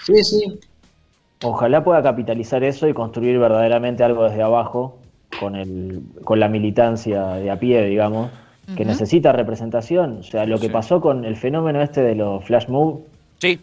Sí, 0.04 0.24
sí. 0.24 0.60
Ojalá 1.44 1.84
pueda 1.84 2.04
capitalizar 2.04 2.64
eso 2.64 2.88
y 2.88 2.94
construir 2.94 3.40
verdaderamente 3.40 4.04
algo 4.04 4.24
desde 4.26 4.44
abajo 4.44 5.01
con, 5.40 5.56
el, 5.56 6.02
con 6.24 6.40
la 6.40 6.48
militancia 6.48 7.34
de 7.34 7.52
a 7.52 7.60
pie, 7.60 7.86
digamos, 7.86 8.30
que 8.76 8.86
necesita 8.86 9.32
representación. 9.32 10.20
O 10.20 10.24
sea, 10.24 10.46
lo 10.46 10.60
que 10.60 10.70
pasó 10.70 11.02
con 11.02 11.26
el 11.26 11.36
fenómeno 11.36 11.82
este 11.82 12.02
de 12.02 12.16
los 12.16 12.44
flash 12.46 12.68
move, 12.68 13.02
Sí. 13.42 13.60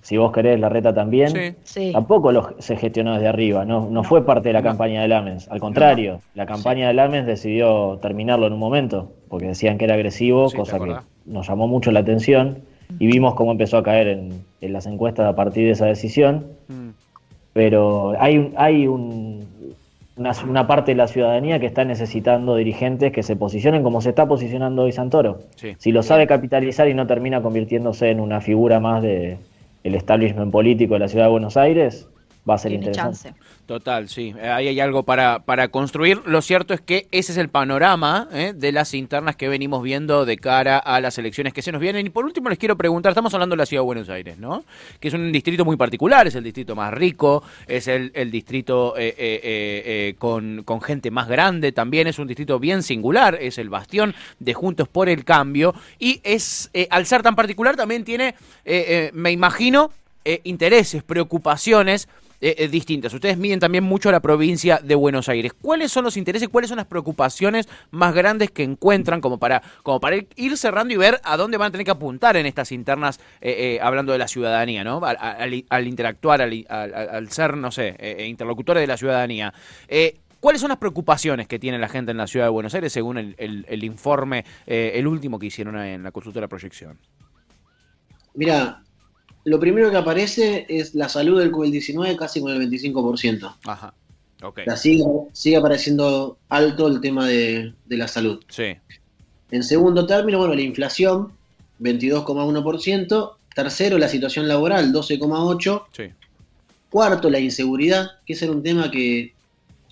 si 0.00 0.16
vos 0.16 0.32
querés, 0.32 0.58
la 0.58 0.70
reta 0.70 0.94
también. 0.94 1.54
Tampoco 1.92 2.32
lo, 2.32 2.54
se 2.58 2.76
gestionó 2.76 3.12
desde 3.12 3.28
arriba, 3.28 3.66
no, 3.66 3.86
no 3.90 4.02
fue 4.02 4.24
parte 4.24 4.48
de 4.48 4.54
la 4.54 4.62
campaña 4.62 5.02
de 5.02 5.08
Lamens. 5.08 5.46
Al 5.50 5.60
contrario, 5.60 6.22
la 6.34 6.46
campaña 6.46 6.88
de 6.88 6.94
Lamens 6.94 7.26
decidió 7.26 7.98
terminarlo 8.00 8.46
en 8.46 8.54
un 8.54 8.58
momento, 8.58 9.12
porque 9.28 9.48
decían 9.48 9.76
que 9.76 9.84
era 9.84 9.94
agresivo, 9.94 10.50
cosa 10.50 10.78
que 10.78 10.96
nos 11.26 11.46
llamó 11.46 11.68
mucho 11.68 11.92
la 11.92 12.00
atención. 12.00 12.60
Y 12.98 13.06
vimos 13.06 13.34
cómo 13.34 13.52
empezó 13.52 13.76
a 13.76 13.82
caer 13.82 14.08
en, 14.08 14.72
las 14.72 14.86
encuestas 14.86 15.26
a 15.26 15.36
partir 15.36 15.66
de 15.66 15.72
esa 15.72 15.84
decisión. 15.84 16.46
Mm. 16.68 16.88
Pero 17.52 18.14
hay, 18.18 18.54
hay 18.56 18.86
un, 18.86 19.46
una, 20.20 20.66
parte 20.66 20.92
de 20.92 20.96
la 20.96 21.08
ciudadanía 21.08 21.58
que 21.58 21.66
está 21.66 21.84
necesitando 21.84 22.54
dirigentes 22.56 23.10
que 23.12 23.22
se 23.22 23.36
posicionen 23.36 23.82
como 23.82 24.02
se 24.02 24.10
está 24.10 24.28
posicionando 24.28 24.82
hoy 24.82 24.92
Santoro. 24.92 25.38
Si 25.78 25.92
lo 25.92 26.02
sabe 26.02 26.26
capitalizar 26.26 26.88
y 26.88 26.94
no 26.94 27.06
termina 27.06 27.40
convirtiéndose 27.40 28.10
en 28.10 28.20
una 28.20 28.40
figura 28.40 28.80
más 28.80 29.02
de 29.02 29.38
el 29.82 29.94
establishment 29.94 30.52
político 30.52 30.94
de 30.94 31.00
la 31.00 31.08
ciudad 31.08 31.24
de 31.24 31.30
Buenos 31.30 31.56
Aires, 31.56 32.06
va 32.48 32.54
a 32.54 32.58
ser 32.58 32.72
interesante. 32.72 33.34
Total, 33.66 34.08
sí. 34.08 34.34
Eh, 34.36 34.48
ahí 34.48 34.66
hay 34.66 34.80
algo 34.80 35.04
para, 35.04 35.40
para 35.40 35.68
construir. 35.68 36.22
Lo 36.24 36.42
cierto 36.42 36.74
es 36.74 36.80
que 36.80 37.06
ese 37.12 37.32
es 37.32 37.38
el 37.38 37.48
panorama 37.48 38.28
¿eh? 38.32 38.52
de 38.54 38.72
las 38.72 38.94
internas 38.94 39.36
que 39.36 39.48
venimos 39.48 39.82
viendo 39.82 40.24
de 40.24 40.38
cara 40.38 40.78
a 40.78 41.00
las 41.00 41.18
elecciones 41.18 41.52
que 41.52 41.62
se 41.62 41.70
nos 41.70 41.80
vienen. 41.80 42.06
Y 42.06 42.10
por 42.10 42.24
último 42.24 42.48
les 42.48 42.58
quiero 42.58 42.76
preguntar, 42.76 43.10
estamos 43.10 43.32
hablando 43.34 43.54
de 43.54 43.58
la 43.58 43.66
ciudad 43.66 43.82
de 43.82 43.86
Buenos 43.86 44.08
Aires, 44.08 44.38
¿no? 44.38 44.64
Que 44.98 45.08
es 45.08 45.14
un 45.14 45.30
distrito 45.30 45.64
muy 45.64 45.76
particular, 45.76 46.26
es 46.26 46.34
el 46.34 46.42
distrito 46.42 46.74
más 46.74 46.92
rico, 46.92 47.44
es 47.68 47.86
el, 47.86 48.10
distrito 48.30 48.94
eh, 48.96 50.14
con, 50.18 50.62
con 50.64 50.80
gente 50.80 51.10
más 51.12 51.28
grande 51.28 51.70
también, 51.70 52.08
es 52.08 52.18
un 52.18 52.26
distrito 52.26 52.58
bien 52.58 52.82
singular, 52.82 53.38
es 53.40 53.58
el 53.58 53.68
bastión 53.68 54.14
de 54.40 54.54
Juntos 54.54 54.88
por 54.88 55.08
el 55.08 55.24
Cambio. 55.24 55.74
Y 55.98 56.20
es, 56.24 56.70
al 56.90 57.06
ser 57.06 57.22
tan 57.22 57.36
particular, 57.36 57.76
también 57.76 58.02
tiene, 58.02 58.34
me 59.12 59.30
imagino, 59.30 59.92
intereses, 60.42 61.02
preocupaciones 61.02 62.08
eh, 62.42 62.54
eh, 62.56 62.68
distintas. 62.68 63.12
Ustedes 63.12 63.36
miden 63.36 63.60
también 63.60 63.84
mucho 63.84 64.10
la 64.10 64.20
provincia 64.20 64.80
de 64.82 64.94
Buenos 64.94 65.28
Aires. 65.28 65.52
¿Cuáles 65.52 65.92
son 65.92 66.04
los 66.04 66.16
intereses, 66.16 66.48
cuáles 66.48 66.68
son 66.68 66.78
las 66.78 66.86
preocupaciones 66.86 67.68
más 67.90 68.14
grandes 68.14 68.50
que 68.50 68.62
encuentran 68.62 69.20
como 69.20 69.38
para, 69.38 69.62
como 69.82 70.00
para 70.00 70.16
ir 70.36 70.56
cerrando 70.56 70.94
y 70.94 70.96
ver 70.96 71.20
a 71.22 71.36
dónde 71.36 71.58
van 71.58 71.68
a 71.68 71.70
tener 71.70 71.84
que 71.84 71.90
apuntar 71.90 72.38
en 72.38 72.46
estas 72.46 72.72
internas, 72.72 73.20
eh, 73.42 73.78
hablando 73.82 74.12
de 74.12 74.18
la 74.18 74.26
ciudadanía, 74.26 74.82
¿no? 74.84 75.02
Al, 75.04 75.86
interactuar, 75.86 76.40
al, 76.40 77.30
ser, 77.30 77.58
no 77.58 77.70
sé, 77.70 77.94
interlocutores 78.26 78.80
de 78.82 78.86
la 78.86 78.96
ciudadanía. 78.96 79.52
¿Cuáles 80.40 80.62
son 80.62 80.70
las 80.70 80.78
preocupaciones 80.78 81.46
que 81.46 81.58
tiene 81.58 81.78
la 81.78 81.90
gente 81.90 82.12
en 82.12 82.16
la 82.16 82.26
ciudad 82.26 82.46
de 82.46 82.50
Buenos 82.50 82.74
Aires 82.74 82.90
según 82.90 83.18
el, 83.18 83.84
informe, 83.84 84.46
el 84.66 85.06
último 85.06 85.38
que 85.38 85.46
hicieron 85.46 85.78
en 85.78 86.02
la 86.02 86.10
consulta 86.10 86.38
de 86.38 86.42
la 86.42 86.48
proyección? 86.48 86.98
Mira, 88.34 88.82
lo 89.44 89.58
primero 89.58 89.90
que 89.90 89.96
aparece 89.96 90.66
es 90.68 90.94
la 90.94 91.08
salud 91.08 91.38
del 91.38 91.52
COVID-19 91.52 92.16
casi 92.16 92.40
con 92.40 92.52
el 92.52 92.70
25%. 92.70 93.54
Ajá. 93.64 93.94
Okay. 94.42 94.64
sigue, 95.32 95.56
apareciendo 95.56 96.38
alto 96.48 96.88
el 96.88 97.00
tema 97.02 97.26
de, 97.26 97.74
la 97.88 98.08
salud. 98.08 98.42
Sí. 98.48 98.74
En 99.50 99.62
segundo 99.62 100.06
término, 100.06 100.38
bueno, 100.38 100.54
la 100.54 100.62
inflación, 100.62 101.32
22,1%. 101.80 103.32
Tercero, 103.54 103.98
la 103.98 104.08
situación 104.08 104.48
laboral, 104.48 104.92
12,8%. 104.92 105.84
Sí. 105.92 106.04
Cuarto, 106.88 107.28
la 107.28 107.38
inseguridad, 107.38 108.12
que 108.26 108.32
ese 108.32 108.46
era 108.46 108.54
un 108.54 108.62
tema 108.62 108.90
que 108.90 109.34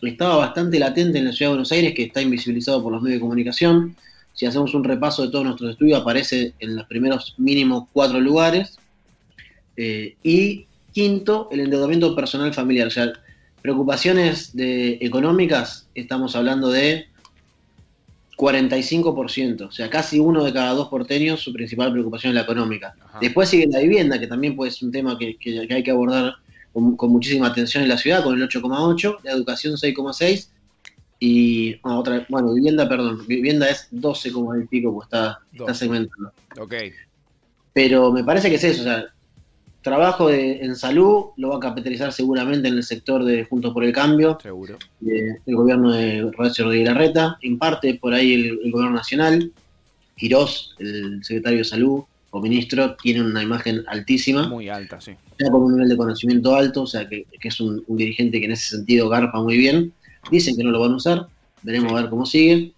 estaba 0.02 0.36
bastante 0.36 0.78
latente 0.78 1.18
en 1.18 1.26
la 1.26 1.32
ciudad 1.32 1.50
de 1.50 1.56
Buenos 1.56 1.72
Aires, 1.72 1.94
que 1.94 2.04
está 2.04 2.22
invisibilizado 2.22 2.82
por 2.82 2.92
los 2.92 3.02
medios 3.02 3.16
de 3.16 3.20
comunicación. 3.20 3.96
Si 4.32 4.46
hacemos 4.46 4.74
un 4.74 4.84
repaso 4.84 5.22
de 5.22 5.30
todos 5.30 5.44
nuestros 5.44 5.72
estudios, 5.72 6.00
aparece 6.00 6.54
en 6.60 6.76
los 6.76 6.86
primeros 6.86 7.34
mínimos 7.36 7.84
cuatro 7.92 8.20
lugares. 8.20 8.77
Eh, 9.80 10.16
y 10.24 10.66
quinto, 10.92 11.48
el 11.52 11.60
endeudamiento 11.60 12.14
personal 12.16 12.52
familiar. 12.52 12.88
O 12.88 12.90
sea, 12.90 13.12
preocupaciones 13.62 14.54
de, 14.54 14.98
económicas, 15.00 15.88
estamos 15.94 16.34
hablando 16.34 16.68
de 16.70 17.06
45%. 18.36 19.68
O 19.68 19.70
sea, 19.70 19.88
casi 19.88 20.18
uno 20.18 20.42
de 20.44 20.52
cada 20.52 20.72
dos 20.72 20.88
porteños, 20.88 21.40
su 21.40 21.52
principal 21.52 21.92
preocupación 21.92 22.30
es 22.30 22.34
la 22.34 22.42
económica. 22.42 22.96
Después 23.20 23.48
sigue 23.48 23.68
la 23.68 23.78
vivienda, 23.78 24.18
que 24.18 24.26
también 24.26 24.56
puede 24.56 24.72
ser 24.72 24.86
un 24.86 24.92
tema 24.92 25.16
que, 25.16 25.38
hay 25.70 25.82
que 25.84 25.90
abordar 25.92 26.34
con, 26.72 26.96
muchísima 27.12 27.46
atención 27.46 27.84
en 27.84 27.88
la 27.88 27.98
ciudad, 27.98 28.24
con 28.24 28.34
el 28.34 28.48
8,8%, 28.48 29.18
la 29.22 29.30
educación 29.30 29.74
6,6%. 29.74 30.48
Y 31.20 31.74
ah, 31.82 31.98
otra, 31.98 32.24
bueno, 32.28 32.54
vivienda, 32.54 32.88
perdón, 32.88 33.26
vivienda 33.26 33.68
es 33.68 33.88
12 33.90 34.30
como 34.32 34.54
el 34.54 34.68
pico, 34.68 34.92
pues 34.94 35.06
está, 35.06 35.40
está 35.52 35.74
segmentado. 35.74 36.32
Ok. 36.60 36.74
Pero 37.72 38.12
me 38.12 38.22
parece 38.22 38.48
que 38.48 38.54
es 38.54 38.62
eso, 38.62 38.82
o 38.82 38.84
sea, 38.84 39.04
trabajo 39.82 40.30
en 40.30 40.74
salud 40.76 41.26
lo 41.36 41.50
va 41.50 41.56
a 41.56 41.60
capitalizar 41.60 42.12
seguramente 42.12 42.68
en 42.68 42.74
el 42.74 42.82
sector 42.82 43.24
de 43.24 43.44
Juntos 43.44 43.72
por 43.72 43.84
el 43.84 43.92
Cambio. 43.92 44.38
Seguro. 44.42 44.78
el 45.00 45.54
gobierno 45.54 45.92
de 45.92 46.24
Horacio 46.24 46.64
Rodríguez 46.64 46.88
Larreta, 46.88 47.38
en 47.42 47.58
parte 47.58 47.94
por 47.94 48.14
ahí 48.14 48.34
el, 48.34 48.70
gobierno 48.70 48.96
nacional. 48.96 49.52
Quirós, 50.16 50.74
el 50.78 51.22
secretario 51.22 51.58
de 51.58 51.64
Salud 51.64 52.02
o 52.30 52.40
ministro, 52.40 52.96
tiene 52.96 53.22
una 53.22 53.42
imagen 53.42 53.84
altísima. 53.86 54.48
Muy 54.48 54.68
alta, 54.68 55.00
sí. 55.00 55.12
Ya 55.38 55.50
con 55.50 55.62
un 55.62 55.74
nivel 55.74 55.88
de 55.88 55.96
conocimiento 55.96 56.56
alto, 56.56 56.82
o 56.82 56.86
sea 56.86 57.08
que, 57.08 57.24
es 57.40 57.60
un, 57.60 57.84
dirigente 57.88 58.40
que 58.40 58.46
en 58.46 58.52
ese 58.52 58.76
sentido 58.76 59.08
garpa 59.08 59.40
muy 59.40 59.56
bien. 59.56 59.92
Dicen 60.30 60.56
que 60.56 60.64
no 60.64 60.70
lo 60.70 60.80
van 60.80 60.92
a 60.92 60.96
usar, 60.96 61.26
veremos 61.62 61.92
a 61.92 62.02
ver 62.02 62.10
cómo 62.10 62.26
sigue. 62.26 62.72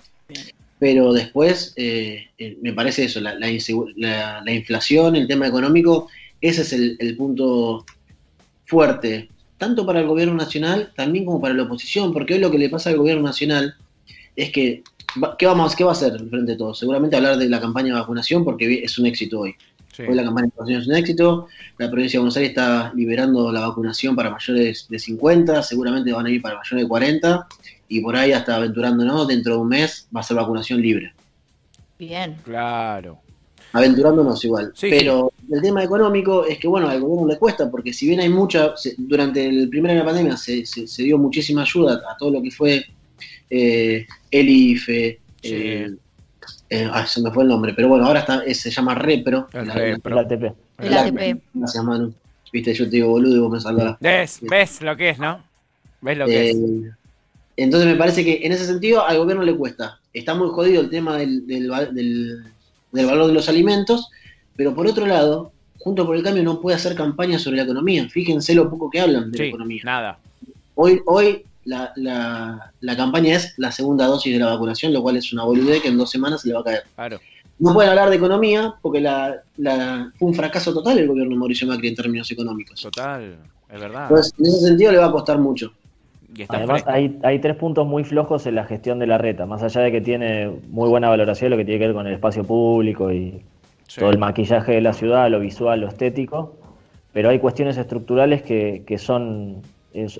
Pero 0.78 1.12
después, 1.12 1.72
eh, 1.76 2.26
eh, 2.38 2.58
me 2.62 2.72
parece 2.72 3.04
eso, 3.04 3.20
la, 3.20 3.34
la 3.34 4.52
inflación, 4.52 5.16
el 5.16 5.26
tema 5.26 5.46
económico 5.46 6.08
ese 6.40 6.62
es 6.62 6.72
el, 6.72 7.16
punto 7.16 7.84
fuerte, 8.64 9.28
tanto 9.58 9.84
para 9.84 10.00
el 10.00 10.06
gobierno 10.06 10.34
nacional, 10.34 10.92
también 10.96 11.24
como 11.24 11.40
para 11.40 11.54
la 11.54 11.64
oposición, 11.64 12.12
porque 12.12 12.34
hoy 12.34 12.40
lo 12.40 12.50
que 12.50 12.58
le 12.58 12.70
pasa 12.70 12.90
al 12.90 12.96
gobierno 12.96 13.22
nacional 13.22 13.74
es 14.36 14.50
que, 14.50 14.82
¿qué, 15.38 15.46
vamos, 15.46 15.76
qué 15.76 15.84
va 15.84 15.90
a 15.90 15.94
hacer 15.94 16.18
frente 16.30 16.52
a 16.52 16.56
todo? 16.56 16.74
Seguramente 16.74 17.16
hablar 17.16 17.36
de 17.36 17.48
la 17.48 17.60
campaña 17.60 17.94
de 17.94 18.00
vacunación, 18.00 18.44
porque 18.44 18.82
es 18.82 18.98
un 18.98 19.06
éxito 19.06 19.40
hoy. 19.40 19.54
Hoy 19.98 20.14
la 20.14 20.24
campaña 20.24 20.46
de 20.46 20.52
vacunación 20.52 20.80
es 20.80 20.88
un 20.88 20.94
éxito, 20.94 21.48
la 21.76 21.90
provincia 21.90 22.16
de 22.16 22.20
Buenos 22.20 22.36
Aires 22.38 22.50
está 22.50 22.92
liberando 22.94 23.52
la 23.52 23.68
vacunación 23.68 24.16
para 24.16 24.30
mayores 24.30 24.86
de 24.88 24.98
50, 24.98 25.62
seguramente 25.62 26.12
van 26.12 26.24
a 26.24 26.30
ir 26.30 26.40
para 26.40 26.56
mayores 26.56 26.84
de 26.84 26.88
40, 26.88 27.46
y 27.88 28.00
por 28.00 28.16
ahí 28.16 28.32
hasta 28.32 28.56
aventurándonos, 28.56 29.28
dentro 29.28 29.56
de 29.56 29.60
un 29.60 29.68
mes 29.68 30.08
va 30.14 30.20
a 30.20 30.22
ser 30.22 30.38
vacunación 30.38 30.80
libre. 30.80 31.12
Bien. 31.98 32.34
Claro 32.44 33.20
aventurándonos 33.72 34.44
igual. 34.44 34.72
Pero 34.80 35.32
el 35.50 35.62
tema 35.62 35.82
económico 35.82 36.44
es 36.46 36.58
que, 36.58 36.68
bueno, 36.68 36.88
al 36.88 37.00
gobierno 37.00 37.28
le 37.28 37.38
cuesta, 37.38 37.70
porque 37.70 37.92
si 37.92 38.08
bien 38.08 38.20
hay 38.20 38.28
mucha, 38.28 38.74
durante 38.98 39.46
el 39.46 39.68
primer 39.68 39.92
año 39.92 40.00
de 40.00 40.04
la 40.04 40.10
pandemia 40.10 40.36
se, 40.36 40.64
se, 40.66 41.02
dio 41.02 41.18
muchísima 41.18 41.62
ayuda 41.62 42.00
a 42.08 42.16
todo 42.16 42.30
lo 42.30 42.42
que 42.42 42.50
fue 42.50 42.84
eh, 43.48 44.06
el 44.30 44.48
IFE, 44.48 45.20
eh, 45.42 45.90
se 47.06 47.22
me 47.22 47.30
fue 47.30 47.42
el 47.42 47.48
nombre, 47.48 47.72
pero 47.74 47.88
bueno, 47.88 48.06
ahora 48.06 48.20
está, 48.20 48.42
se 48.54 48.70
llama 48.70 48.94
Repro. 48.94 49.48
El, 49.52 49.70
ATP. 49.70 50.54
El 50.78 50.94
ATP. 50.94 51.42
Gracias, 51.54 51.84
Manu. 51.84 52.14
Viste, 52.52 52.74
yo 52.74 52.84
te 52.84 52.90
digo 52.90 53.08
boludo 53.08 53.36
y 53.36 53.38
vos 53.38 53.50
me 53.52 53.60
salvás. 53.60 53.96
¿Ves? 54.00 54.40
¿Ves 54.42 54.82
lo 54.82 54.96
que 54.96 55.10
es, 55.10 55.18
no? 55.18 55.42
¿Ves 56.00 56.18
lo 56.18 56.26
que 56.26 56.50
es? 56.50 56.56
Eh, 56.56 56.90
entonces 57.56 57.88
me 57.88 57.96
parece 57.96 58.24
que 58.24 58.40
en 58.42 58.52
ese 58.52 58.66
sentido 58.66 59.04
al 59.04 59.18
gobierno 59.18 59.44
le 59.44 59.54
cuesta. 59.54 60.00
Está 60.12 60.34
muy 60.34 60.48
jodido 60.48 60.80
el 60.80 60.90
tema 60.90 61.16
del, 61.16 61.46
del 61.46 61.70
del 61.92 62.44
valor 62.92 63.26
de 63.26 63.32
los 63.32 63.48
alimentos, 63.48 64.10
pero 64.56 64.74
por 64.74 64.86
otro 64.86 65.06
lado, 65.06 65.52
Junto 65.80 66.04
por 66.04 66.14
el 66.14 66.22
Cambio 66.22 66.42
no 66.42 66.60
puede 66.60 66.76
hacer 66.76 66.94
campaña 66.94 67.38
sobre 67.38 67.56
la 67.56 67.62
economía. 67.62 68.06
Fíjense 68.08 68.54
lo 68.54 68.68
poco 68.68 68.90
que 68.90 69.00
hablan 69.00 69.30
de 69.32 69.38
la 69.38 69.44
economía. 69.46 69.82
Nada. 69.82 70.18
Hoy, 70.74 71.00
hoy 71.06 71.42
la, 71.64 71.92
la, 71.96 72.96
campaña 72.96 73.36
es 73.36 73.54
la 73.56 73.72
segunda 73.72 74.06
dosis 74.06 74.32
de 74.32 74.38
la 74.38 74.50
vacunación, 74.50 74.92
lo 74.92 75.02
cual 75.02 75.16
es 75.16 75.32
una 75.32 75.44
boludez 75.44 75.80
que 75.80 75.88
en 75.88 75.96
dos 75.96 76.10
semanas 76.10 76.42
se 76.42 76.48
le 76.48 76.54
va 76.54 76.60
a 76.60 76.64
caer. 76.64 76.82
Claro. 76.94 77.18
No 77.58 77.72
pueden 77.72 77.90
hablar 77.90 78.10
de 78.10 78.16
economía 78.16 78.74
porque 78.82 79.00
la, 79.00 79.42
fue 80.18 80.28
un 80.28 80.34
fracaso 80.34 80.72
total 80.74 80.98
el 80.98 81.08
gobierno 81.08 81.32
de 81.32 81.38
Mauricio 81.38 81.66
Macri 81.66 81.88
en 81.88 81.94
términos 81.94 82.30
económicos. 82.30 82.82
Total, 82.82 83.38
es 83.72 83.80
verdad. 83.80 84.02
Entonces, 84.02 84.34
en 84.38 84.46
ese 84.46 84.60
sentido 84.60 84.92
le 84.92 84.98
va 84.98 85.06
a 85.06 85.12
costar 85.12 85.38
mucho. 85.38 85.72
Además, 86.48 86.84
hay, 86.86 87.18
hay, 87.22 87.38
tres 87.40 87.56
puntos 87.56 87.86
muy 87.86 88.04
flojos 88.04 88.46
en 88.46 88.54
la 88.54 88.64
gestión 88.64 88.98
de 88.98 89.06
la 89.06 89.18
reta, 89.18 89.46
más 89.46 89.62
allá 89.62 89.80
de 89.80 89.90
que 89.90 90.00
tiene 90.00 90.50
muy 90.70 90.88
buena 90.88 91.08
valoración 91.08 91.50
lo 91.50 91.56
que 91.56 91.64
tiene 91.64 91.80
que 91.80 91.86
ver 91.86 91.94
con 91.94 92.06
el 92.06 92.14
espacio 92.14 92.44
público 92.44 93.12
y 93.12 93.42
todo 93.98 94.10
el 94.10 94.18
maquillaje 94.18 94.72
de 94.72 94.80
la 94.80 94.92
ciudad, 94.92 95.28
lo 95.28 95.40
visual, 95.40 95.80
lo 95.80 95.88
estético, 95.88 96.54
pero 97.12 97.30
hay 97.30 97.40
cuestiones 97.40 97.76
estructurales 97.76 98.42
que, 98.42 98.84
que 98.86 98.98
son 98.98 99.62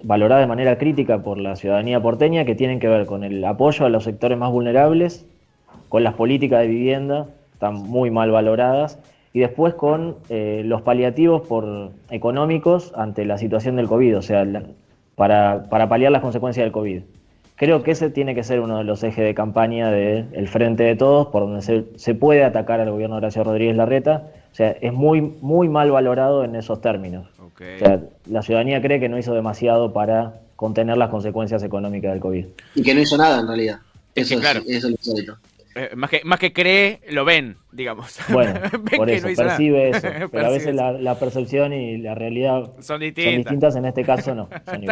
valoradas 0.03 0.43
de 0.43 0.49
manera 0.49 0.79
crítica 0.79 1.23
por 1.23 1.39
la 1.39 1.55
ciudadanía 1.57 2.01
porteña 2.01 2.45
que 2.45 2.55
tienen 2.55 2.81
que 2.81 2.89
ver 2.89 3.07
con 3.07 3.23
el 3.23 3.45
apoyo 3.45 3.87
a 3.87 3.89
los 3.89 4.05
sectores 4.05 4.37
más 4.37 4.51
vulnerables, 4.51 5.27
con 5.89 6.03
las 6.03 6.15
políticas 6.15 6.61
de 6.61 6.67
vivienda, 6.67 7.29
están 7.53 7.75
muy 7.75 8.11
mal 8.11 8.31
valoradas, 8.31 8.99
y 9.33 9.41
después 9.41 9.75
con 9.75 10.17
eh, 10.29 10.63
los 10.65 10.83
paliativos 10.83 11.47
por 11.47 11.93
económicos 12.11 12.93
ante 12.97 13.25
la 13.25 13.39
situación 13.39 13.77
del 13.77 13.87
COVID, 13.87 14.19
o 14.19 14.23
sea, 14.23 14.45
para, 15.21 15.69
para 15.69 15.87
paliar 15.87 16.11
las 16.11 16.23
consecuencias 16.23 16.65
del 16.65 16.73
COVID. 16.73 17.03
Creo 17.57 17.83
que 17.83 17.91
ese 17.91 18.09
tiene 18.09 18.35
que 18.35 18.43
ser 18.43 18.61
uno 18.61 18.79
de 18.79 18.85
los 18.85 19.03
ejes 19.03 19.23
de 19.23 19.35
campaña 19.35 19.91
del 19.91 20.49
Frente 20.49 20.85
de 20.85 20.97
Todos, 20.97 21.27
por 21.27 21.43
donde 21.43 21.61
se, 21.61 21.85
se, 21.97 22.15
puede 22.15 22.43
atacar 22.43 22.81
al 22.81 22.91
gobierno 22.91 23.17
de 23.17 23.19
Horacio 23.19 23.45
Rodríguez 23.45 23.77
Larreta. 23.77 24.29
O 24.51 24.55
sea, 24.55 24.71
es 24.81 24.95
muy, 24.95 25.21
muy 25.21 25.69
mal 25.69 25.91
valorado 25.91 26.43
en 26.43 26.55
esos 26.55 26.81
términos. 26.81 27.27
O 27.39 27.51
sea, 27.79 28.01
la 28.31 28.41
ciudadanía 28.41 28.81
cree 28.81 28.99
que 28.99 29.11
no 29.11 29.19
hizo 29.19 29.35
demasiado 29.35 29.93
para 29.93 30.41
contener 30.57 30.97
las 30.97 31.11
consecuencias 31.11 31.63
económicas 31.63 32.13
del 32.13 32.21
COVID. 32.21 32.47
Y 32.77 32.83
que 32.83 32.95
no 32.95 33.03
hizo 33.03 33.19
nada 33.19 33.41
en 33.41 33.47
realidad. 33.47 33.81
Eso 34.15 34.37
es, 34.37 34.41
claro. 34.41 34.63
eso 34.67 34.89
es 34.89 35.27
lo 35.27 35.37
eh, 35.75 35.91
más, 35.97 36.09
que, 36.09 36.23
más 36.25 36.39
que 36.39 36.55
cree, 36.55 37.01
lo 37.11 37.27
ven. 37.27 37.59
Digamos. 37.73 38.19
Bueno, 38.31 38.61
por 38.97 39.11
eso, 39.11 39.27
percibe 39.37 39.91
eso. 39.91 40.09
Pero 40.33 40.47
a 40.47 40.51
veces 40.51 40.75
la, 40.75 41.19
percepción 41.19 41.73
y 41.73 41.99
la 41.99 42.15
realidad 42.15 42.71
son 42.81 43.01
distintas. 43.01 43.77
en 43.77 43.85
este 43.85 44.05
caso 44.05 44.35
no. 44.35 44.49
Son 44.67 44.85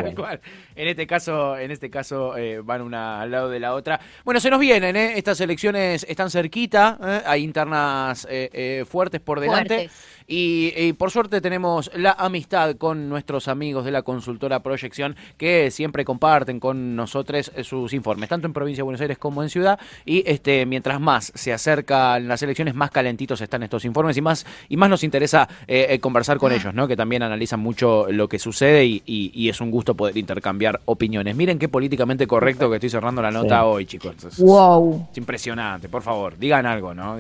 En 0.77 0.88
este 0.88 1.07
caso, 1.07 1.57
en 1.57 1.71
este 1.71 1.88
caso 1.88 2.37
eh, 2.37 2.61
van 2.61 2.83
una 2.83 3.21
al 3.23 3.31
lado 3.31 3.49
de 3.49 3.61
la 3.61 3.75
otra. 3.75 4.01
Bueno, 4.25 4.41
se 4.41 4.51
nos 4.51 4.61
vienen, 4.61 4.97
¿eh? 4.97 5.12
Estas 5.17 5.41
elecciones 5.41 6.05
están 6.09 6.31
cerquita, 6.31 6.99
¿eh? 7.03 7.23
hay 7.27 7.45
internas 7.45 8.27
eh, 8.31 8.85
fuertes 8.88 9.21
por 9.21 9.41
delante. 9.41 9.88
Y, 10.31 10.93
por 10.95 11.11
suerte 11.11 11.41
tenemos 11.41 11.91
la 11.95 12.12
amistad 12.12 12.77
con 12.77 13.09
nuestros 13.09 13.49
amigos 13.49 13.87
de 13.87 13.93
la 13.93 14.03
consultora 14.03 14.62
Proyección 14.62 15.17
que 15.38 15.71
siempre 15.71 16.05
comparten 16.05 16.61
con 16.61 16.95
nosotros 16.97 17.51
sus 17.62 17.95
informes, 17.95 18.29
tanto 18.29 18.47
en 18.47 18.53
provincia 18.53 18.81
de 18.81 18.85
Buenos 18.85 19.01
Aires 19.01 19.17
como 19.17 19.43
en 19.43 19.49
ciudad. 19.49 19.79
Y 20.05 20.23
este 20.31 20.67
mientras 20.67 21.01
más 21.01 21.33
se 21.35 21.55
acercan 21.55 22.29
las 22.29 22.43
elecciones, 22.43 22.67
más 22.74 22.90
calentitos 22.90 23.40
están 23.40 23.62
estos 23.62 23.85
informes 23.85 24.16
y 24.16 24.20
más, 24.20 24.46
y 24.68 24.76
más 24.76 24.90
nos 24.90 25.04
interesa 25.04 25.48
eh, 25.66 25.87
eh, 25.90 26.00
conversar 26.00 26.38
con 26.38 26.52
ellos, 26.52 26.74
¿no? 26.74 26.88
que 26.88 26.96
también 26.96 27.22
analizan 27.22 27.61
mucho 27.61 28.07
lo 28.11 28.28
que 28.28 28.38
sucede 28.38 28.85
y, 28.85 29.48
es 29.48 29.62
un 29.62 29.70
gusto 29.70 29.94
poder 29.94 30.16
intercambiar 30.16 30.81
opiniones. 30.85 31.35
Miren 31.35 31.59
qué 31.59 31.68
políticamente 31.68 32.26
correcto 32.26 32.68
que 32.68 32.76
estoy 32.76 32.90
cerrando 32.90 33.22
la 33.22 33.31
nota 33.31 33.64
hoy, 33.64 33.87
chicos. 33.87 34.14
wow. 34.38 35.09
Es 35.11 35.18
impresionante, 35.18 35.88
por 35.88 36.02
favor, 36.02 36.38
digan 36.38 36.66
algo, 36.66 36.94
¿no? 36.94 37.16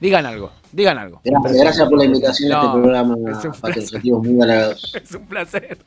Digan 0.00 0.24
algo. 0.24 0.50
Digan 0.72 0.96
algo. 0.98 1.20
Gracias, 1.24 1.88
por 1.88 1.98
la 1.98 2.04
invitación 2.06 2.52
a 2.52 2.56
este 2.56 2.72
programa, 2.72 3.16
muy 3.16 4.42
halagados. 4.42 4.94
Es 5.02 5.14
un 5.14 5.26
placer. 5.26 5.78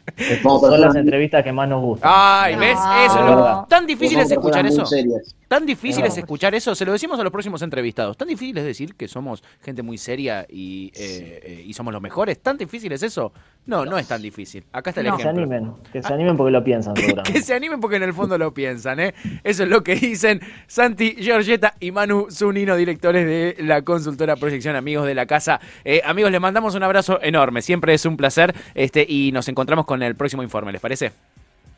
Son 0.41 0.81
las 0.81 0.95
entrevistas 0.95 1.43
que 1.43 1.51
más 1.51 1.67
nos 1.67 1.81
gustan. 1.81 2.11
Ay, 2.13 2.55
¿ves? 2.55 2.77
Eso 3.05 3.19
es 3.19 3.25
lo 3.25 3.65
Tan 3.67 3.87
difícil 3.87 4.19
es 4.19 4.29
escuchar 4.29 4.65
eso. 4.65 4.83
Tan 5.47 5.65
difícil 5.65 6.05
es 6.05 6.17
escuchar 6.17 6.53
eso. 6.53 6.75
Se 6.75 6.85
lo 6.85 6.91
decimos 6.91 7.19
a 7.19 7.23
los 7.23 7.31
próximos 7.31 7.61
entrevistados. 7.61 8.15
Tan 8.17 8.27
difícil 8.27 8.57
es 8.57 8.65
decir 8.65 8.95
que 8.95 9.07
somos 9.07 9.43
gente 9.61 9.81
muy 9.81 9.97
seria 9.97 10.45
y, 10.49 10.91
eh, 10.95 11.41
eh, 11.43 11.63
y 11.65 11.73
somos 11.73 11.93
los 11.93 12.01
mejores. 12.01 12.39
¿Tan 12.39 12.57
difícil 12.57 12.91
es 12.91 13.03
eso? 13.03 13.31
No, 13.65 13.85
no 13.85 13.97
es 13.97 14.07
tan 14.07 14.21
difícil. 14.21 14.65
Acá 14.73 14.89
está 14.89 14.99
el 14.99 15.07
ejemplo. 15.07 15.25
Que 15.25 15.33
se 15.35 15.39
animen, 15.39 15.73
que 15.93 16.03
se 16.03 16.13
animen 16.13 16.35
porque 16.35 16.51
lo 16.51 16.63
piensan, 16.63 16.93
que 17.23 17.41
se 17.41 17.53
animen 17.53 17.79
porque 17.79 17.95
en 17.95 18.03
el 18.03 18.13
fondo 18.13 18.37
lo 18.37 18.53
piensan, 18.53 18.99
¿eh? 18.99 19.13
Eso 19.43 19.63
es 19.63 19.69
lo 19.69 19.83
que 19.83 19.95
dicen 19.95 20.41
Santi 20.67 21.15
Giorgetta 21.15 21.75
y 21.79 21.91
Manu 21.91 22.27
Zunino, 22.29 22.75
directores 22.75 23.25
de 23.25 23.63
la 23.63 23.81
consultora 23.83 24.35
Proyección, 24.35 24.75
amigos 24.75 25.05
de 25.05 25.15
la 25.15 25.25
casa. 25.25 25.61
Eh, 25.85 26.01
amigos, 26.03 26.31
les 26.31 26.41
mandamos 26.41 26.75
un 26.75 26.83
abrazo 26.83 27.19
enorme. 27.21 27.61
Siempre 27.61 27.93
es 27.93 28.05
un 28.05 28.17
placer 28.17 28.53
este 28.75 29.05
y 29.07 29.31
nos 29.31 29.47
encontramos 29.47 29.85
con 29.85 30.03
el 30.03 30.15
próximo 30.15 30.43
informe, 30.43 30.73
¿les 30.73 30.81
parece? 30.81 31.13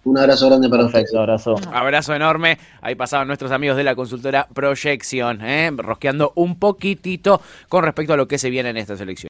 Un 0.06 0.18
abrazo 0.18 0.48
grande 0.48 0.70
para 0.70 0.86
ustedes. 0.86 1.14
Abrazo. 1.14 1.56
Abrazo 1.72 2.16
enorme. 2.16 2.58
Ahí 2.82 2.96
pasaban 2.96 3.28
nuestros 3.28 3.52
amigos 3.52 3.78
de 3.78 3.84
la 3.84 3.96
consultora 3.96 4.48
Proyección, 4.54 5.42
¿eh? 5.42 5.72
rosqueando 5.76 6.32
un 6.36 6.58
poquitito 6.58 7.42
con 7.70 7.84
respecto 7.84 8.14
a 8.14 8.18
lo 8.18 8.28
que 8.28 8.38
se 8.38 8.50
viene 8.50 8.70
en 8.70 8.78
esta 8.78 8.96
selección. 8.96 9.30